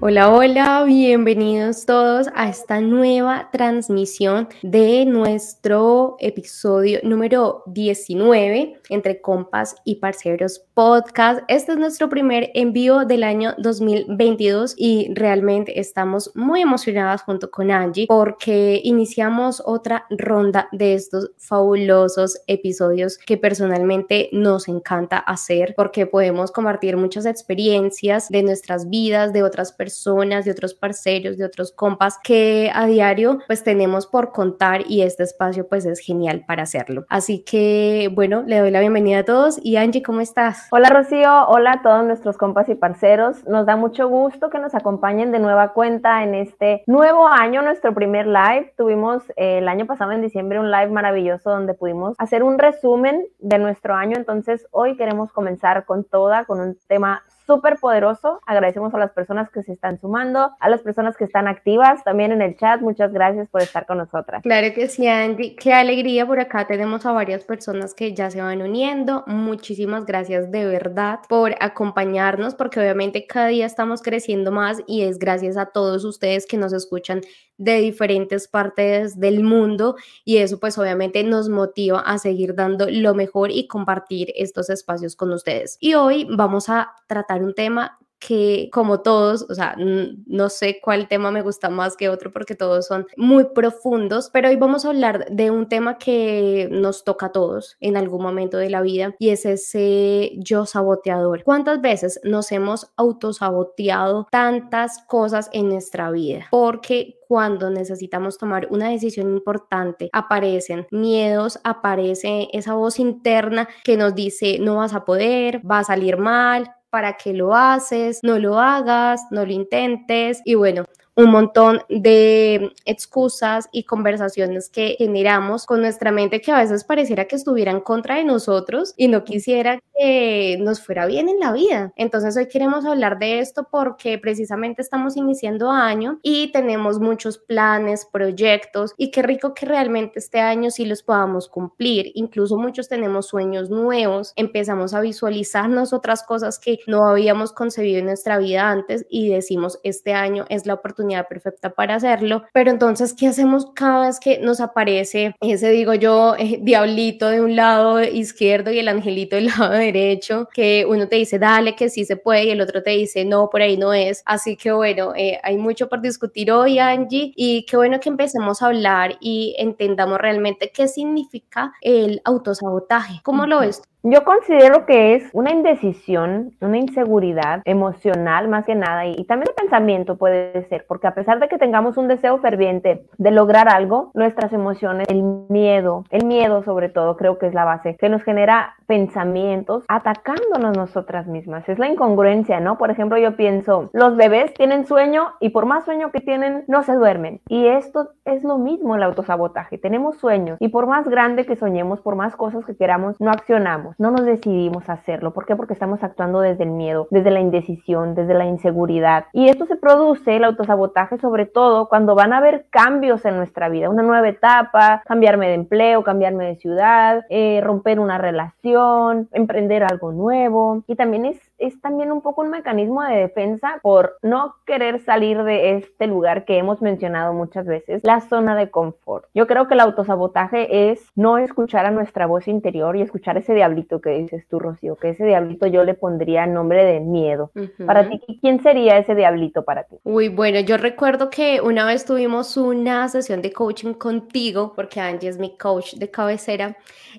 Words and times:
Hola, 0.00 0.32
hola, 0.32 0.84
bienvenidos 0.84 1.84
todos 1.84 2.28
a 2.36 2.48
esta 2.48 2.80
nueva 2.80 3.48
transmisión 3.50 4.48
de 4.62 5.04
nuestro 5.04 6.14
episodio 6.20 7.00
número 7.02 7.64
19 7.66 8.80
entre 8.90 9.20
compas 9.20 9.74
y 9.84 9.96
parceros 9.96 10.64
podcast. 10.72 11.40
Este 11.48 11.72
es 11.72 11.78
nuestro 11.78 12.08
primer 12.08 12.52
envío 12.54 13.06
del 13.06 13.24
año 13.24 13.56
2022 13.58 14.74
y 14.76 15.12
realmente 15.14 15.80
estamos 15.80 16.30
muy 16.36 16.62
emocionadas 16.62 17.22
junto 17.22 17.50
con 17.50 17.72
Angie 17.72 18.06
porque 18.06 18.80
iniciamos 18.84 19.60
otra 19.66 20.06
ronda 20.10 20.68
de 20.70 20.94
estos 20.94 21.32
fabulosos 21.38 22.40
episodios 22.46 23.18
que 23.18 23.36
personalmente 23.36 24.28
nos 24.30 24.68
encanta 24.68 25.18
hacer 25.18 25.74
porque 25.76 26.06
podemos 26.06 26.52
compartir 26.52 26.96
muchas 26.96 27.26
experiencias 27.26 28.28
de 28.28 28.44
nuestras 28.44 28.88
vidas, 28.88 29.32
de 29.32 29.42
otras 29.42 29.72
personas 29.72 29.87
personas, 29.88 30.44
de 30.44 30.50
otros 30.50 30.74
parceros, 30.74 31.38
de 31.38 31.46
otros 31.46 31.72
compas 31.72 32.18
que 32.22 32.70
a 32.74 32.84
diario 32.84 33.38
pues 33.46 33.64
tenemos 33.64 34.06
por 34.06 34.32
contar 34.32 34.82
y 34.86 35.00
este 35.00 35.22
espacio 35.22 35.66
pues 35.66 35.86
es 35.86 36.00
genial 36.00 36.44
para 36.46 36.64
hacerlo. 36.64 37.06
Así 37.08 37.42
que 37.42 38.10
bueno, 38.12 38.42
le 38.46 38.58
doy 38.58 38.70
la 38.70 38.80
bienvenida 38.80 39.20
a 39.20 39.24
todos 39.24 39.58
y 39.62 39.76
Angie, 39.76 40.02
¿cómo 40.02 40.20
estás? 40.20 40.68
Hola 40.72 40.90
Rocío, 40.90 41.48
hola 41.48 41.72
a 41.72 41.82
todos 41.82 42.04
nuestros 42.04 42.36
compas 42.36 42.68
y 42.68 42.74
parceros. 42.74 43.46
Nos 43.46 43.64
da 43.64 43.76
mucho 43.76 44.08
gusto 44.08 44.50
que 44.50 44.58
nos 44.58 44.74
acompañen 44.74 45.32
de 45.32 45.38
nueva 45.38 45.72
cuenta 45.72 46.22
en 46.22 46.34
este 46.34 46.82
nuevo 46.86 47.26
año, 47.26 47.62
nuestro 47.62 47.94
primer 47.94 48.26
live. 48.26 48.74
Tuvimos 48.76 49.22
eh, 49.36 49.58
el 49.58 49.68
año 49.68 49.86
pasado 49.86 50.12
en 50.12 50.20
diciembre 50.20 50.60
un 50.60 50.70
live 50.70 50.90
maravilloso 50.90 51.48
donde 51.48 51.72
pudimos 51.72 52.14
hacer 52.18 52.42
un 52.42 52.58
resumen 52.58 53.24
de 53.38 53.58
nuestro 53.58 53.94
año. 53.94 54.18
Entonces 54.18 54.66
hoy 54.70 54.98
queremos 54.98 55.32
comenzar 55.32 55.86
con 55.86 56.04
toda, 56.04 56.44
con 56.44 56.60
un 56.60 56.76
tema 56.88 57.22
súper 57.48 57.78
poderoso. 57.80 58.40
Agradecemos 58.46 58.92
a 58.92 58.98
las 58.98 59.12
personas 59.12 59.50
que 59.50 59.62
se 59.62 59.72
están 59.72 59.98
sumando, 59.98 60.50
a 60.60 60.68
las 60.68 60.82
personas 60.82 61.16
que 61.16 61.24
están 61.24 61.48
activas 61.48 62.04
también 62.04 62.30
en 62.30 62.42
el 62.42 62.56
chat. 62.56 62.82
Muchas 62.82 63.10
gracias 63.10 63.48
por 63.48 63.62
estar 63.62 63.86
con 63.86 63.96
nosotras. 63.96 64.42
Claro 64.42 64.74
que 64.74 64.86
sí, 64.86 65.08
Angie. 65.08 65.56
Qué 65.56 65.72
alegría 65.72 66.26
por 66.26 66.38
acá. 66.40 66.66
Tenemos 66.66 67.06
a 67.06 67.12
varias 67.12 67.44
personas 67.44 67.94
que 67.94 68.12
ya 68.12 68.30
se 68.30 68.42
van 68.42 68.60
uniendo. 68.60 69.24
Muchísimas 69.26 70.04
gracias 70.04 70.50
de 70.52 70.66
verdad 70.66 71.20
por 71.26 71.54
acompañarnos, 71.58 72.54
porque 72.54 72.80
obviamente 72.80 73.26
cada 73.26 73.46
día 73.46 73.64
estamos 73.64 74.02
creciendo 74.02 74.52
más 74.52 74.82
y 74.86 75.02
es 75.02 75.18
gracias 75.18 75.56
a 75.56 75.66
todos 75.66 76.04
ustedes 76.04 76.46
que 76.46 76.58
nos 76.58 76.74
escuchan 76.74 77.22
de 77.56 77.80
diferentes 77.80 78.46
partes 78.46 79.18
del 79.18 79.42
mundo 79.42 79.96
y 80.24 80.36
eso 80.36 80.60
pues 80.60 80.78
obviamente 80.78 81.24
nos 81.24 81.48
motiva 81.48 82.00
a 82.00 82.18
seguir 82.18 82.54
dando 82.54 82.86
lo 82.88 83.14
mejor 83.14 83.50
y 83.50 83.66
compartir 83.66 84.32
estos 84.36 84.70
espacios 84.70 85.16
con 85.16 85.32
ustedes. 85.32 85.76
Y 85.80 85.94
hoy 85.94 86.26
vamos 86.30 86.68
a 86.68 86.92
tratar 87.08 87.37
un 87.42 87.54
tema 87.54 87.98
que 88.18 88.68
como 88.72 89.00
todos, 89.00 89.46
o 89.48 89.54
sea, 89.54 89.76
no 89.78 90.48
sé 90.48 90.80
cuál 90.82 91.08
tema 91.08 91.30
me 91.30 91.42
gusta 91.42 91.70
más 91.70 91.96
que 91.96 92.08
otro 92.08 92.32
porque 92.32 92.54
todos 92.54 92.86
son 92.86 93.06
muy 93.16 93.46
profundos, 93.54 94.30
pero 94.32 94.48
hoy 94.48 94.56
vamos 94.56 94.84
a 94.84 94.88
hablar 94.88 95.26
de 95.30 95.50
un 95.50 95.68
tema 95.68 95.98
que 95.98 96.68
nos 96.70 97.04
toca 97.04 97.26
a 97.26 97.32
todos 97.32 97.76
en 97.80 97.96
algún 97.96 98.22
momento 98.22 98.58
de 98.58 98.70
la 98.70 98.82
vida 98.82 99.14
y 99.18 99.30
es 99.30 99.44
ese 99.46 100.32
yo 100.36 100.66
saboteador. 100.66 101.44
¿Cuántas 101.44 101.80
veces 101.80 102.20
nos 102.24 102.50
hemos 102.52 102.90
autosaboteado 102.96 104.26
tantas 104.30 105.04
cosas 105.06 105.48
en 105.52 105.68
nuestra 105.68 106.10
vida? 106.10 106.46
Porque 106.50 107.18
cuando 107.28 107.70
necesitamos 107.70 108.38
tomar 108.38 108.68
una 108.70 108.88
decisión 108.88 109.28
importante, 109.28 110.08
aparecen 110.12 110.86
miedos, 110.90 111.60
aparece 111.62 112.48
esa 112.52 112.74
voz 112.74 112.98
interna 112.98 113.68
que 113.84 113.98
nos 113.98 114.14
dice 114.14 114.58
no 114.58 114.76
vas 114.76 114.94
a 114.94 115.04
poder, 115.04 115.60
va 115.70 115.80
a 115.80 115.84
salir 115.84 116.16
mal, 116.16 116.72
para 116.90 117.16
qué 117.16 117.32
lo 117.34 117.54
haces, 117.54 118.20
no 118.22 118.38
lo 118.38 118.58
hagas, 118.58 119.20
no 119.30 119.44
lo 119.46 119.52
intentes 119.52 120.40
y 120.44 120.54
bueno, 120.54 120.84
un 121.18 121.32
montón 121.32 121.80
de 121.88 122.72
excusas 122.84 123.68
y 123.72 123.82
conversaciones 123.82 124.70
que 124.70 124.94
generamos 124.98 125.66
con 125.66 125.80
nuestra 125.80 126.12
mente 126.12 126.40
que 126.40 126.52
a 126.52 126.60
veces 126.60 126.84
pareciera 126.84 127.24
que 127.24 127.34
estuviera 127.34 127.72
en 127.72 127.80
contra 127.80 128.14
de 128.18 128.24
nosotros 128.24 128.94
y 128.96 129.08
no 129.08 129.24
quisiera 129.24 129.80
que 129.98 130.58
nos 130.60 130.80
fuera 130.80 131.06
bien 131.06 131.28
en 131.28 131.40
la 131.40 131.52
vida. 131.52 131.92
Entonces 131.96 132.36
hoy 132.36 132.46
queremos 132.46 132.84
hablar 132.84 133.18
de 133.18 133.40
esto 133.40 133.66
porque 133.68 134.16
precisamente 134.18 134.80
estamos 134.80 135.16
iniciando 135.16 135.72
año 135.72 136.20
y 136.22 136.52
tenemos 136.52 137.00
muchos 137.00 137.38
planes, 137.38 138.06
proyectos 138.06 138.94
y 138.96 139.10
qué 139.10 139.22
rico 139.22 139.54
que 139.54 139.66
realmente 139.66 140.20
este 140.20 140.38
año 140.38 140.70
sí 140.70 140.84
los 140.84 141.02
podamos 141.02 141.48
cumplir. 141.48 142.12
Incluso 142.14 142.56
muchos 142.58 142.88
tenemos 142.88 143.26
sueños 143.26 143.70
nuevos, 143.70 144.34
empezamos 144.36 144.94
a 144.94 145.00
visualizarnos 145.00 145.92
otras 145.92 146.22
cosas 146.22 146.60
que 146.60 146.78
no 146.86 147.08
habíamos 147.08 147.52
concebido 147.52 147.98
en 147.98 148.06
nuestra 148.06 148.38
vida 148.38 148.70
antes 148.70 149.04
y 149.10 149.30
decimos 149.30 149.80
este 149.82 150.14
año 150.14 150.44
es 150.48 150.64
la 150.64 150.74
oportunidad 150.74 151.07
perfecta 151.24 151.70
para 151.70 151.96
hacerlo, 151.96 152.44
pero 152.52 152.70
entonces, 152.70 153.14
¿qué 153.14 153.28
hacemos 153.28 153.66
cada 153.74 154.06
vez 154.06 154.20
que 154.20 154.38
nos 154.38 154.60
aparece 154.60 155.34
ese, 155.40 155.70
digo 155.70 155.94
yo, 155.94 156.34
eh, 156.38 156.58
diablito 156.60 157.28
de 157.28 157.40
un 157.40 157.56
lado 157.56 158.02
izquierdo 158.02 158.70
y 158.70 158.78
el 158.78 158.88
angelito 158.88 159.36
del 159.36 159.46
lado 159.58 159.70
derecho, 159.70 160.48
que 160.52 160.86
uno 160.88 161.08
te 161.08 161.16
dice, 161.16 161.38
dale, 161.38 161.74
que 161.74 161.88
sí 161.88 162.04
se 162.04 162.16
puede, 162.16 162.44
y 162.44 162.50
el 162.50 162.60
otro 162.60 162.82
te 162.82 162.90
dice, 162.90 163.24
no, 163.24 163.48
por 163.50 163.62
ahí 163.62 163.76
no 163.76 163.92
es. 163.94 164.22
Así 164.26 164.56
que 164.56 164.72
bueno, 164.72 165.12
eh, 165.16 165.38
hay 165.42 165.56
mucho 165.56 165.88
por 165.88 166.00
discutir 166.00 166.50
hoy, 166.52 166.78
Angie, 166.78 167.32
y 167.36 167.64
qué 167.66 167.76
bueno 167.76 168.00
que 168.00 168.08
empecemos 168.08 168.62
a 168.62 168.66
hablar 168.66 169.16
y 169.20 169.54
entendamos 169.58 170.18
realmente 170.18 170.70
qué 170.72 170.88
significa 170.88 171.72
el 171.80 172.20
autosabotaje. 172.24 173.20
¿Cómo 173.22 173.46
lo 173.46 173.60
ves? 173.60 173.82
Yo 174.04 174.24
considero 174.24 174.86
que 174.86 175.16
es 175.16 175.28
una 175.32 175.50
indecisión, 175.50 176.52
una 176.60 176.78
inseguridad 176.78 177.62
emocional 177.64 178.46
más 178.46 178.64
que 178.64 178.76
nada 178.76 179.06
y, 179.06 179.24
también 179.24 179.48
de 179.48 179.60
pensamiento 179.60 180.16
puede 180.16 180.64
ser, 180.68 180.86
porque 180.86 181.08
a 181.08 181.14
pesar 181.16 181.40
de 181.40 181.48
que 181.48 181.58
tengamos 181.58 181.96
un 181.96 182.06
deseo 182.06 182.38
ferviente 182.38 183.04
de 183.18 183.30
lograr 183.32 183.68
algo, 183.68 184.12
nuestras 184.14 184.52
emociones, 184.52 185.08
el 185.08 185.24
miedo, 185.48 186.04
el 186.10 186.26
miedo 186.26 186.62
sobre 186.62 186.90
todo 186.90 187.16
creo 187.16 187.38
que 187.38 187.48
es 187.48 187.54
la 187.54 187.64
base, 187.64 187.96
que 187.96 188.08
nos 188.08 188.22
genera 188.22 188.76
pensamientos 188.86 189.84
atacándonos 189.88 190.76
nosotras 190.76 191.26
mismas. 191.26 191.68
Es 191.68 191.80
la 191.80 191.88
incongruencia, 191.88 192.60
¿no? 192.60 192.78
Por 192.78 192.92
ejemplo, 192.92 193.18
yo 193.18 193.36
pienso, 193.36 193.90
los 193.92 194.16
bebés 194.16 194.54
tienen 194.54 194.86
sueño 194.86 195.32
y 195.40 195.50
por 195.50 195.66
más 195.66 195.84
sueño 195.84 196.12
que 196.12 196.20
tienen, 196.20 196.62
no 196.68 196.84
se 196.84 196.94
duermen. 196.94 197.40
Y 197.48 197.66
esto 197.66 198.10
es 198.24 198.44
lo 198.44 198.58
mismo 198.58 198.94
el 198.94 199.02
autosabotaje. 199.02 199.76
Tenemos 199.76 200.18
sueños 200.18 200.56
y 200.60 200.68
por 200.68 200.86
más 200.86 201.08
grande 201.08 201.46
que 201.46 201.56
soñemos, 201.56 202.00
por 202.00 202.14
más 202.14 202.36
cosas 202.36 202.64
que 202.64 202.76
queramos, 202.76 203.20
no 203.20 203.32
accionamos 203.32 203.87
no 203.98 204.10
nos 204.10 204.24
decidimos 204.24 204.88
a 204.88 204.94
hacerlo. 204.94 205.32
¿Por 205.32 205.46
qué? 205.46 205.56
Porque 205.56 205.72
estamos 205.72 206.02
actuando 206.02 206.40
desde 206.40 206.64
el 206.64 206.70
miedo, 206.70 207.08
desde 207.10 207.30
la 207.30 207.40
indecisión, 207.40 208.14
desde 208.14 208.34
la 208.34 208.46
inseguridad. 208.46 209.26
Y 209.32 209.48
esto 209.48 209.66
se 209.66 209.76
produce, 209.76 210.36
el 210.36 210.44
autosabotaje, 210.44 211.18
sobre 211.18 211.46
todo 211.46 211.88
cuando 211.88 212.14
van 212.14 212.32
a 212.32 212.38
haber 212.38 212.66
cambios 212.70 213.24
en 213.24 213.36
nuestra 213.36 213.68
vida, 213.68 213.90
una 213.90 214.02
nueva 214.02 214.28
etapa, 214.28 215.02
cambiarme 215.06 215.48
de 215.48 215.54
empleo, 215.54 216.04
cambiarme 216.04 216.46
de 216.46 216.56
ciudad, 216.56 217.24
eh, 217.30 217.60
romper 217.62 218.00
una 218.00 218.18
relación, 218.18 219.28
emprender 219.32 219.84
algo 219.84 220.12
nuevo. 220.12 220.82
Y 220.86 220.96
también 220.96 221.26
es 221.26 221.47
es 221.58 221.80
también 221.80 222.12
un 222.12 222.20
poco 222.20 222.42
un 222.42 222.50
mecanismo 222.50 223.02
de 223.02 223.16
defensa 223.16 223.80
por 223.82 224.16
no 224.22 224.54
querer 224.66 225.00
salir 225.00 225.42
de 225.42 225.76
este 225.76 226.06
lugar 226.06 226.44
que 226.44 226.58
hemos 226.58 226.80
mencionado 226.80 227.32
muchas 227.32 227.66
veces, 227.66 228.02
la 228.04 228.20
zona 228.20 228.56
de 228.56 228.70
confort. 228.70 229.26
Yo 229.34 229.46
creo 229.46 229.68
que 229.68 229.74
el 229.74 229.80
autosabotaje 229.80 230.90
es 230.90 231.06
no 231.14 231.38
escuchar 231.38 231.86
a 231.86 231.90
nuestra 231.90 232.26
voz 232.26 232.48
interior 232.48 232.96
y 232.96 233.02
escuchar 233.02 233.36
ese 233.36 233.54
diablito 233.54 234.00
que 234.00 234.10
dices 234.10 234.46
tú, 234.48 234.58
Rocío, 234.58 234.96
que 234.96 235.10
ese 235.10 235.24
diablito 235.24 235.66
yo 235.66 235.84
le 235.84 235.94
pondría 235.94 236.46
nombre 236.46 236.84
de 236.84 237.00
miedo. 237.00 237.50
Para 237.84 238.08
ti, 238.08 238.20
¿quién 238.40 238.62
sería 238.62 238.98
ese 238.98 239.14
diablito 239.14 239.64
para 239.64 239.84
ti? 239.84 239.96
Uy, 240.04 240.28
bueno, 240.28 240.60
yo 240.60 240.76
recuerdo 240.76 241.30
que 241.30 241.60
una 241.60 241.84
vez 241.86 242.04
tuvimos 242.04 242.56
una 242.56 243.08
sesión 243.08 243.42
de 243.42 243.52
coaching 243.52 243.94
contigo, 243.94 244.72
porque 244.74 245.00
Angie 245.00 245.28
es 245.28 245.38
mi 245.38 245.56
coach 245.56 245.94
de 245.94 246.10
cabecera, 246.10 246.76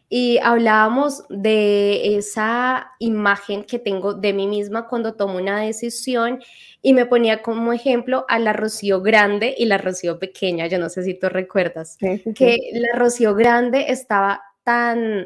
y 0.07 0.37
hablábamos 0.39 1.25
de 1.29 2.15
esa 2.17 2.91
imagen 2.99 3.63
que 3.63 3.79
tengo 3.79 4.13
de 4.13 4.28
mí 4.33 4.47
misma 4.47 4.87
cuando 4.87 5.13
tomo 5.13 5.37
una 5.37 5.61
decisión 5.61 6.39
y 6.81 6.93
me 6.93 7.05
ponía 7.05 7.41
como 7.41 7.73
ejemplo 7.73 8.25
a 8.27 8.39
la 8.39 8.53
Rocío 8.53 9.01
grande 9.01 9.53
y 9.57 9.65
la 9.65 9.77
Rocío 9.77 10.19
pequeña, 10.19 10.67
yo 10.67 10.79
no 10.79 10.89
sé 10.89 11.03
si 11.03 11.13
tú 11.13 11.29
recuerdas, 11.29 11.97
que 12.35 12.57
la 12.73 12.97
Rocío 12.97 13.35
grande 13.35 13.85
estaba 13.89 14.41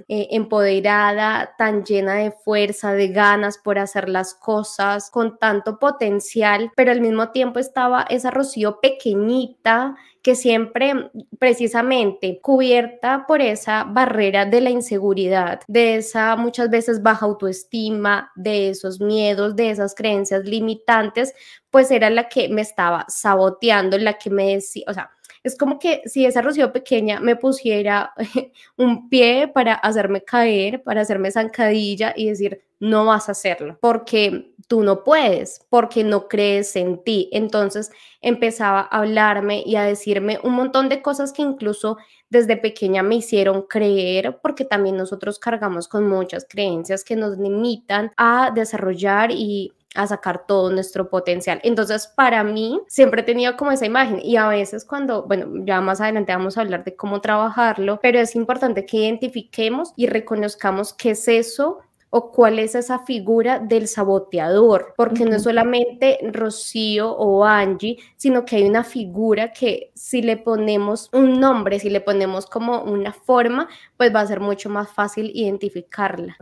eh, 0.08 0.28
empoderada, 0.32 1.56
tan 1.58 1.84
llena 1.84 2.16
de 2.16 2.32
fuerza, 2.32 2.94
de 2.94 3.10
ganas 3.10 3.58
por 3.58 3.80
hacer 3.80 4.10
las 4.10 4.34
cosas, 4.34 5.10
con 5.10 5.38
tanto 5.38 5.80
potencial, 5.80 6.72
pero 6.76 6.92
al 6.92 7.02
mismo 7.02 7.30
tiempo 7.32 7.60
estaba 7.60 8.06
esa 8.10 8.32
Rocío 8.32 8.80
pequeñita 8.80 9.96
que 10.22 10.36
siempre 10.36 11.12
precisamente 11.38 12.40
cubierta 12.42 13.26
por 13.28 13.42
esa 13.42 13.84
barrera 13.84 14.46
de 14.46 14.62
la 14.62 14.70
inseguridad, 14.70 15.60
de 15.68 15.98
esa 15.98 16.38
muchas 16.38 16.70
veces 16.70 17.04
baja 17.04 17.26
autoestima, 17.26 18.32
de 18.36 18.70
esos 18.70 19.02
miedos, 19.02 19.58
de 19.58 19.70
esas 19.70 19.94
creencias 19.94 20.46
limitantes, 20.46 21.34
pues 21.70 21.92
era 21.92 22.10
la 22.10 22.30
que 22.30 22.48
me 22.48 22.62
estaba 22.62 23.06
saboteando, 23.10 23.98
la 23.98 24.14
que 24.14 24.30
me 24.30 24.56
decía, 24.56 24.86
o 24.88 24.94
sea, 24.94 25.12
es 25.44 25.58
como 25.58 25.78
que 25.78 26.02
si 26.06 26.26
esa 26.26 26.42
Rocío 26.42 26.72
pequeña 26.72 27.20
me 27.20 27.36
pusiera 27.36 28.14
un 28.78 29.10
pie 29.10 29.48
para 29.48 29.74
hacerme 29.74 30.24
caer, 30.24 30.82
para 30.84 31.02
hacerme 31.02 31.32
zancadilla 31.32 32.14
y 32.16 32.30
decir, 32.30 32.64
no 32.80 33.06
vas 33.06 33.30
a 33.30 33.32
hacerlo, 33.34 33.78
porque 33.80 34.54
tú 34.68 34.84
no 34.84 35.04
puedes, 35.04 35.66
porque 35.70 36.04
no 36.04 36.28
crees 36.28 36.76
en 36.76 37.04
ti. 37.04 37.30
Entonces 37.32 37.92
empezaba 38.22 38.82
a 38.82 39.00
hablarme 39.00 39.64
y 39.66 39.76
a 39.76 39.84
decirme 39.84 40.40
un 40.44 40.54
montón 40.54 40.90
de 40.90 41.02
cosas 41.02 41.32
que 41.32 41.42
incluso 41.42 41.98
desde 42.30 42.58
pequeña 42.58 43.04
me 43.04 43.16
hicieron 43.16 43.64
creer, 43.64 44.40
porque 44.42 44.66
también 44.66 44.98
nosotros 44.98 45.40
cargamos 45.40 45.88
con 45.88 46.08
muchas 46.10 46.46
creencias 46.50 47.04
que 47.04 47.16
nos 47.16 47.38
limitan 47.38 48.12
a 48.18 48.52
desarrollar 48.54 49.32
y 49.32 49.74
a 49.96 50.08
sacar 50.08 50.46
todo 50.48 50.72
nuestro 50.72 51.10
potencial. 51.10 51.60
Entonces, 51.64 52.08
para 52.08 52.44
mí, 52.44 52.82
siempre 52.88 53.22
he 53.22 53.26
tenido 53.26 53.56
como 53.58 53.72
esa 53.72 53.86
imagen 53.86 54.20
y 54.24 54.38
a 54.38 54.48
veces 54.48 54.86
cuando, 54.86 55.24
bueno, 55.24 55.64
ya 55.66 55.82
más 55.82 56.02
adelante 56.02 56.34
vamos 56.34 56.58
a 56.58 56.62
hablar 56.62 56.84
de 56.84 56.96
cómo 56.96 57.22
trabajarlo, 57.22 58.00
pero 58.02 58.20
es 58.20 58.36
importante 58.36 58.86
que 58.86 58.98
identifiquemos 58.98 59.94
y 59.96 60.08
reconozcamos 60.08 60.94
qué 60.94 61.12
es 61.12 61.28
eso 61.28 61.80
o 62.16 62.30
cuál 62.32 62.60
es 62.60 62.76
esa 62.76 63.00
figura 63.00 63.58
del 63.58 63.88
saboteador, 63.88 64.94
porque 64.96 65.26
no 65.26 65.36
es 65.36 65.42
solamente 65.42 66.20
Rocío 66.32 67.12
o 67.12 67.44
Angie, 67.44 67.98
sino 68.18 68.46
que 68.46 68.58
hay 68.58 68.70
una 68.70 68.84
figura 68.84 69.52
que 69.52 69.90
si 69.96 70.22
le 70.22 70.38
ponemos 70.38 71.10
un 71.12 71.40
nombre, 71.40 71.80
si 71.80 71.90
le 71.90 72.02
ponemos 72.02 72.46
como 72.46 72.84
una 72.84 73.14
forma, 73.14 73.68
pues 73.98 74.14
va 74.14 74.20
a 74.20 74.28
ser 74.28 74.42
mucho 74.42 74.70
más 74.70 74.92
fácil 74.92 75.32
identificarla. 75.34 76.38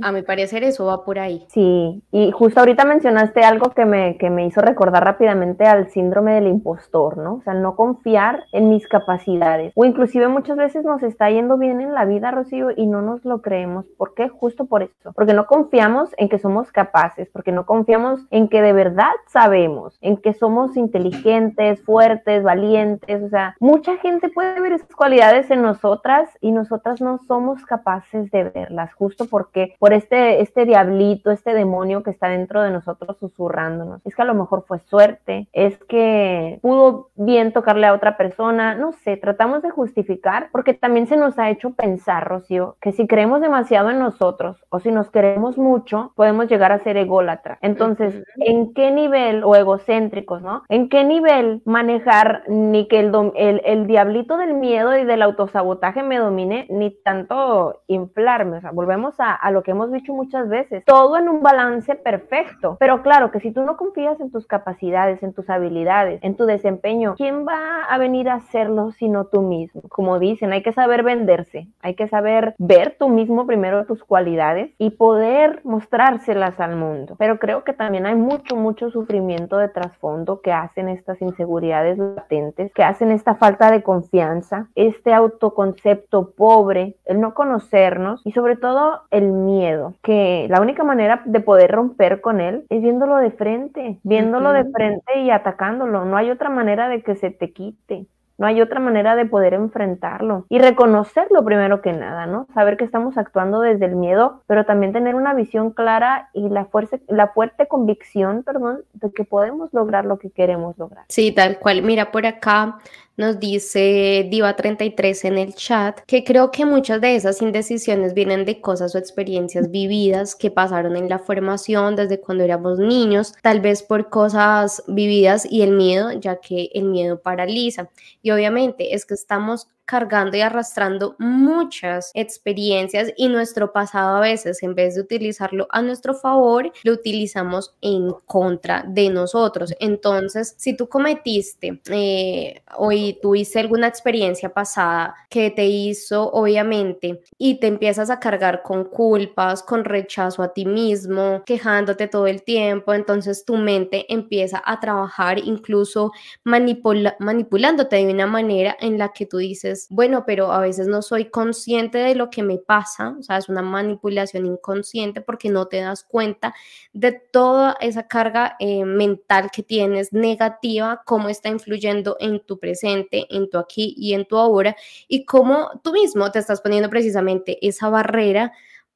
A 0.00 0.12
mi 0.12 0.22
parecer 0.22 0.64
eso 0.64 0.86
va 0.86 1.04
por 1.04 1.18
ahí. 1.18 1.44
Sí, 1.48 2.02
y 2.10 2.30
justo 2.30 2.60
ahorita 2.60 2.86
mencionaste 2.86 3.42
algo 3.42 3.68
que 3.72 3.84
me, 3.84 4.16
que 4.16 4.30
me 4.30 4.46
hizo 4.46 4.62
recordar 4.62 5.04
rápidamente 5.04 5.66
al 5.66 5.90
síndrome 5.90 6.32
del 6.36 6.46
impostor, 6.46 7.18
¿no? 7.18 7.34
O 7.34 7.42
sea, 7.42 7.52
no 7.52 7.76
confiar 7.76 8.44
en 8.52 8.70
mis 8.70 8.88
capacidades. 8.88 9.72
O 9.74 9.84
inclusive 9.84 10.28
muchas 10.28 10.56
veces 10.56 10.86
nos 10.86 11.02
está 11.02 11.28
yendo 11.28 11.58
bien 11.58 11.82
en 11.82 11.92
la 11.92 12.06
vida, 12.06 12.30
Rocío, 12.30 12.70
y 12.74 12.86
no 12.86 13.02
nos 13.02 13.26
lo 13.26 13.42
creemos. 13.42 13.84
¿Por 13.98 14.14
qué? 14.14 14.30
Justo 14.30 14.64
por 14.64 14.82
eso 14.84 15.01
porque 15.14 15.34
no 15.34 15.46
confiamos 15.46 16.10
en 16.16 16.28
que 16.28 16.38
somos 16.38 16.72
capaces, 16.72 17.28
porque 17.32 17.52
no 17.52 17.66
confiamos 17.66 18.20
en 18.30 18.48
que 18.48 18.62
de 18.62 18.72
verdad 18.72 19.12
sabemos, 19.26 19.98
en 20.00 20.16
que 20.16 20.32
somos 20.34 20.76
inteligentes, 20.76 21.82
fuertes, 21.82 22.42
valientes, 22.42 23.22
o 23.22 23.28
sea, 23.28 23.56
mucha 23.60 23.96
gente 23.98 24.28
puede 24.28 24.60
ver 24.60 24.72
esas 24.72 24.94
cualidades 24.94 25.50
en 25.50 25.62
nosotras 25.62 26.28
y 26.40 26.52
nosotras 26.52 27.00
no 27.00 27.18
somos 27.26 27.64
capaces 27.64 28.30
de 28.30 28.44
verlas, 28.44 28.92
justo 28.94 29.26
porque 29.26 29.74
por 29.78 29.92
este, 29.92 30.40
este 30.42 30.64
diablito, 30.64 31.30
este 31.30 31.54
demonio 31.54 32.02
que 32.02 32.10
está 32.10 32.28
dentro 32.28 32.62
de 32.62 32.70
nosotros 32.70 33.16
susurrándonos. 33.18 34.00
Es 34.04 34.14
que 34.14 34.22
a 34.22 34.26
lo 34.26 34.34
mejor 34.34 34.64
fue 34.66 34.78
suerte, 34.80 35.48
es 35.52 35.76
que 35.84 36.58
pudo 36.62 37.10
bien 37.16 37.52
tocarle 37.52 37.86
a 37.86 37.94
otra 37.94 38.16
persona, 38.16 38.74
no 38.74 38.92
sé, 38.92 39.16
tratamos 39.16 39.62
de 39.62 39.70
justificar 39.70 40.48
porque 40.52 40.74
también 40.74 41.06
se 41.06 41.16
nos 41.16 41.38
ha 41.38 41.50
hecho 41.50 41.70
pensar, 41.70 42.26
Rocío, 42.28 42.76
que 42.80 42.92
si 42.92 43.06
creemos 43.06 43.40
demasiado 43.40 43.90
en 43.90 43.98
nosotros 43.98 44.64
o 44.68 44.78
si 44.78 44.91
nos 44.94 45.10
queremos 45.10 45.58
mucho, 45.58 46.12
podemos 46.16 46.48
llegar 46.48 46.72
a 46.72 46.78
ser 46.80 46.96
ególatras. 46.96 47.58
Entonces, 47.62 48.22
¿en 48.36 48.72
qué 48.74 48.90
nivel, 48.90 49.42
o 49.44 49.56
egocéntricos, 49.56 50.42
¿no? 50.42 50.62
¿En 50.68 50.88
qué 50.88 51.04
nivel 51.04 51.62
manejar 51.64 52.44
ni 52.48 52.88
que 52.88 53.00
el, 53.00 53.12
el, 53.36 53.62
el 53.64 53.86
diablito 53.86 54.36
del 54.36 54.54
miedo 54.54 54.96
y 54.96 55.04
del 55.04 55.22
autosabotaje 55.22 56.02
me 56.02 56.18
domine, 56.18 56.66
ni 56.70 56.90
tanto 56.90 57.82
inflarme? 57.86 58.58
O 58.58 58.60
sea, 58.60 58.70
volvemos 58.70 59.18
a, 59.18 59.32
a 59.34 59.50
lo 59.50 59.62
que 59.62 59.72
hemos 59.72 59.90
dicho 59.92 60.12
muchas 60.12 60.48
veces, 60.48 60.84
todo 60.84 61.16
en 61.16 61.28
un 61.28 61.42
balance 61.42 61.94
perfecto. 61.94 62.76
Pero 62.78 63.02
claro 63.02 63.30
que 63.30 63.40
si 63.40 63.52
tú 63.52 63.62
no 63.62 63.76
confías 63.76 64.20
en 64.20 64.30
tus 64.30 64.46
capacidades, 64.46 65.22
en 65.22 65.32
tus 65.32 65.48
habilidades, 65.50 66.20
en 66.22 66.36
tu 66.36 66.44
desempeño, 66.44 67.14
¿quién 67.16 67.46
va 67.46 67.84
a 67.88 67.98
venir 67.98 68.28
a 68.28 68.34
hacerlo 68.34 68.90
sino 68.92 69.26
tú 69.26 69.42
mismo? 69.42 69.82
Como 69.88 70.18
dicen, 70.18 70.52
hay 70.52 70.62
que 70.62 70.72
saber 70.72 71.02
venderse, 71.02 71.68
hay 71.80 71.94
que 71.94 72.08
saber 72.08 72.54
ver 72.58 72.96
tú 72.98 73.08
mismo 73.08 73.46
primero 73.46 73.86
tus 73.86 74.04
cualidades 74.04 74.70
y 74.82 74.90
poder 74.90 75.60
mostrárselas 75.62 76.58
al 76.58 76.74
mundo. 76.74 77.14
Pero 77.16 77.38
creo 77.38 77.62
que 77.62 77.72
también 77.72 78.04
hay 78.04 78.16
mucho, 78.16 78.56
mucho 78.56 78.90
sufrimiento 78.90 79.56
de 79.58 79.68
trasfondo 79.68 80.40
que 80.40 80.50
hacen 80.50 80.88
estas 80.88 81.22
inseguridades 81.22 81.98
latentes, 81.98 82.72
que 82.72 82.82
hacen 82.82 83.12
esta 83.12 83.36
falta 83.36 83.70
de 83.70 83.84
confianza, 83.84 84.66
este 84.74 85.14
autoconcepto 85.14 86.32
pobre, 86.32 86.96
el 87.04 87.20
no 87.20 87.32
conocernos 87.32 88.22
y 88.24 88.32
sobre 88.32 88.56
todo 88.56 89.02
el 89.12 89.28
miedo, 89.28 89.94
que 90.02 90.48
la 90.50 90.60
única 90.60 90.82
manera 90.82 91.22
de 91.26 91.38
poder 91.38 91.70
romper 91.70 92.20
con 92.20 92.40
él 92.40 92.66
es 92.68 92.82
viéndolo 92.82 93.18
de 93.18 93.30
frente, 93.30 94.00
viéndolo 94.02 94.50
de 94.50 94.64
frente 94.64 95.20
y 95.20 95.30
atacándolo. 95.30 96.04
No 96.06 96.16
hay 96.16 96.28
otra 96.32 96.50
manera 96.50 96.88
de 96.88 97.04
que 97.04 97.14
se 97.14 97.30
te 97.30 97.52
quite. 97.52 98.06
No 98.38 98.46
hay 98.46 98.60
otra 98.60 98.80
manera 98.80 99.14
de 99.16 99.26
poder 99.26 99.54
enfrentarlo 99.54 100.46
y 100.48 100.58
reconocerlo 100.58 101.44
primero 101.44 101.82
que 101.82 101.92
nada, 101.92 102.26
¿no? 102.26 102.46
Saber 102.54 102.76
que 102.76 102.84
estamos 102.84 103.16
actuando 103.18 103.60
desde 103.60 103.86
el 103.86 103.96
miedo, 103.96 104.42
pero 104.46 104.64
también 104.64 104.92
tener 104.92 105.14
una 105.14 105.34
visión 105.34 105.70
clara 105.70 106.30
y 106.32 106.48
la, 106.48 106.64
fuerza, 106.64 106.98
la 107.08 107.28
fuerte 107.28 107.68
convicción, 107.68 108.42
perdón, 108.42 108.80
de 108.94 109.12
que 109.12 109.24
podemos 109.24 109.72
lograr 109.72 110.04
lo 110.04 110.18
que 110.18 110.30
queremos 110.30 110.76
lograr. 110.78 111.04
Sí, 111.08 111.32
tal 111.32 111.58
cual. 111.58 111.82
Mira, 111.82 112.10
por 112.10 112.26
acá 112.26 112.78
nos 113.16 113.38
dice 113.38 114.28
Diva33 114.30 115.24
en 115.26 115.38
el 115.38 115.54
chat 115.54 116.00
que 116.06 116.24
creo 116.24 116.50
que 116.50 116.64
muchas 116.64 117.00
de 117.00 117.16
esas 117.16 117.42
indecisiones 117.42 118.14
vienen 118.14 118.44
de 118.44 118.60
cosas 118.60 118.94
o 118.94 118.98
experiencias 118.98 119.70
vividas 119.70 120.34
que 120.34 120.50
pasaron 120.50 120.96
en 120.96 121.08
la 121.08 121.18
formación 121.18 121.96
desde 121.96 122.20
cuando 122.20 122.44
éramos 122.44 122.78
niños, 122.78 123.34
tal 123.42 123.60
vez 123.60 123.82
por 123.82 124.08
cosas 124.08 124.82
vividas 124.86 125.46
y 125.50 125.62
el 125.62 125.72
miedo, 125.72 126.12
ya 126.12 126.36
que 126.36 126.70
el 126.74 126.84
miedo 126.84 127.20
paraliza. 127.20 127.90
Y 128.22 128.30
obviamente 128.30 128.94
es 128.94 129.04
que 129.04 129.14
estamos 129.14 129.68
cargando 129.84 130.36
y 130.36 130.40
arrastrando 130.40 131.16
muchas 131.18 132.10
experiencias 132.14 133.12
y 133.16 133.28
nuestro 133.28 133.72
pasado 133.72 134.16
a 134.16 134.20
veces, 134.20 134.62
en 134.62 134.74
vez 134.74 134.94
de 134.94 135.02
utilizarlo 135.02 135.66
a 135.70 135.82
nuestro 135.82 136.14
favor, 136.14 136.72
lo 136.84 136.92
utilizamos 136.92 137.74
en 137.80 138.12
contra 138.26 138.84
de 138.86 139.10
nosotros. 139.10 139.74
Entonces, 139.80 140.54
si 140.58 140.76
tú 140.76 140.88
cometiste 140.88 141.80
eh, 141.90 142.62
o 142.76 142.90
tuviste 143.20 143.58
alguna 143.58 143.88
experiencia 143.88 144.52
pasada 144.52 145.14
que 145.28 145.50
te 145.50 145.66
hizo, 145.66 146.30
obviamente, 146.32 147.20
y 147.38 147.58
te 147.58 147.66
empiezas 147.66 148.10
a 148.10 148.20
cargar 148.20 148.62
con 148.62 148.84
culpas, 148.84 149.62
con 149.62 149.84
rechazo 149.84 150.42
a 150.42 150.52
ti 150.52 150.64
mismo, 150.64 151.42
quejándote 151.44 152.08
todo 152.08 152.26
el 152.26 152.42
tiempo, 152.42 152.94
entonces 152.94 153.44
tu 153.44 153.56
mente 153.56 154.06
empieza 154.12 154.62
a 154.64 154.80
trabajar 154.80 155.38
incluso 155.38 156.12
manipulándote 156.44 157.96
de 157.96 158.12
una 158.12 158.26
manera 158.26 158.76
en 158.80 158.98
la 158.98 159.12
que 159.12 159.26
tú 159.26 159.38
dices, 159.38 159.71
bueno, 159.90 160.24
pero 160.26 160.52
a 160.52 160.60
veces 160.60 160.86
no 160.86 161.02
soy 161.02 161.30
consciente 161.30 161.98
de 161.98 162.14
lo 162.14 162.30
que 162.30 162.42
me 162.42 162.58
pasa, 162.58 163.16
o 163.18 163.22
sea, 163.22 163.36
es 163.36 163.48
una 163.48 163.62
manipulación 163.62 164.46
inconsciente 164.46 165.20
porque 165.20 165.48
no 165.48 165.66
te 165.66 165.80
das 165.80 166.04
cuenta 166.04 166.54
de 166.92 167.12
toda 167.12 167.76
esa 167.80 168.06
carga 168.06 168.56
eh, 168.58 168.84
mental 168.84 169.50
que 169.52 169.62
tienes 169.62 170.12
negativa, 170.12 171.02
cómo 171.04 171.28
está 171.28 171.48
influyendo 171.48 172.16
en 172.20 172.40
tu 172.40 172.58
presente, 172.58 173.26
en 173.30 173.50
tu 173.50 173.58
aquí 173.58 173.94
y 173.96 174.14
en 174.14 174.26
tu 174.26 174.38
ahora, 174.38 174.76
y 175.08 175.24
cómo 175.24 175.80
tú 175.82 175.92
mismo 175.92 176.30
te 176.30 176.38
estás 176.38 176.60
poniendo 176.60 176.90
precisamente 176.90 177.58
esa 177.66 177.88
barrera 177.88 178.52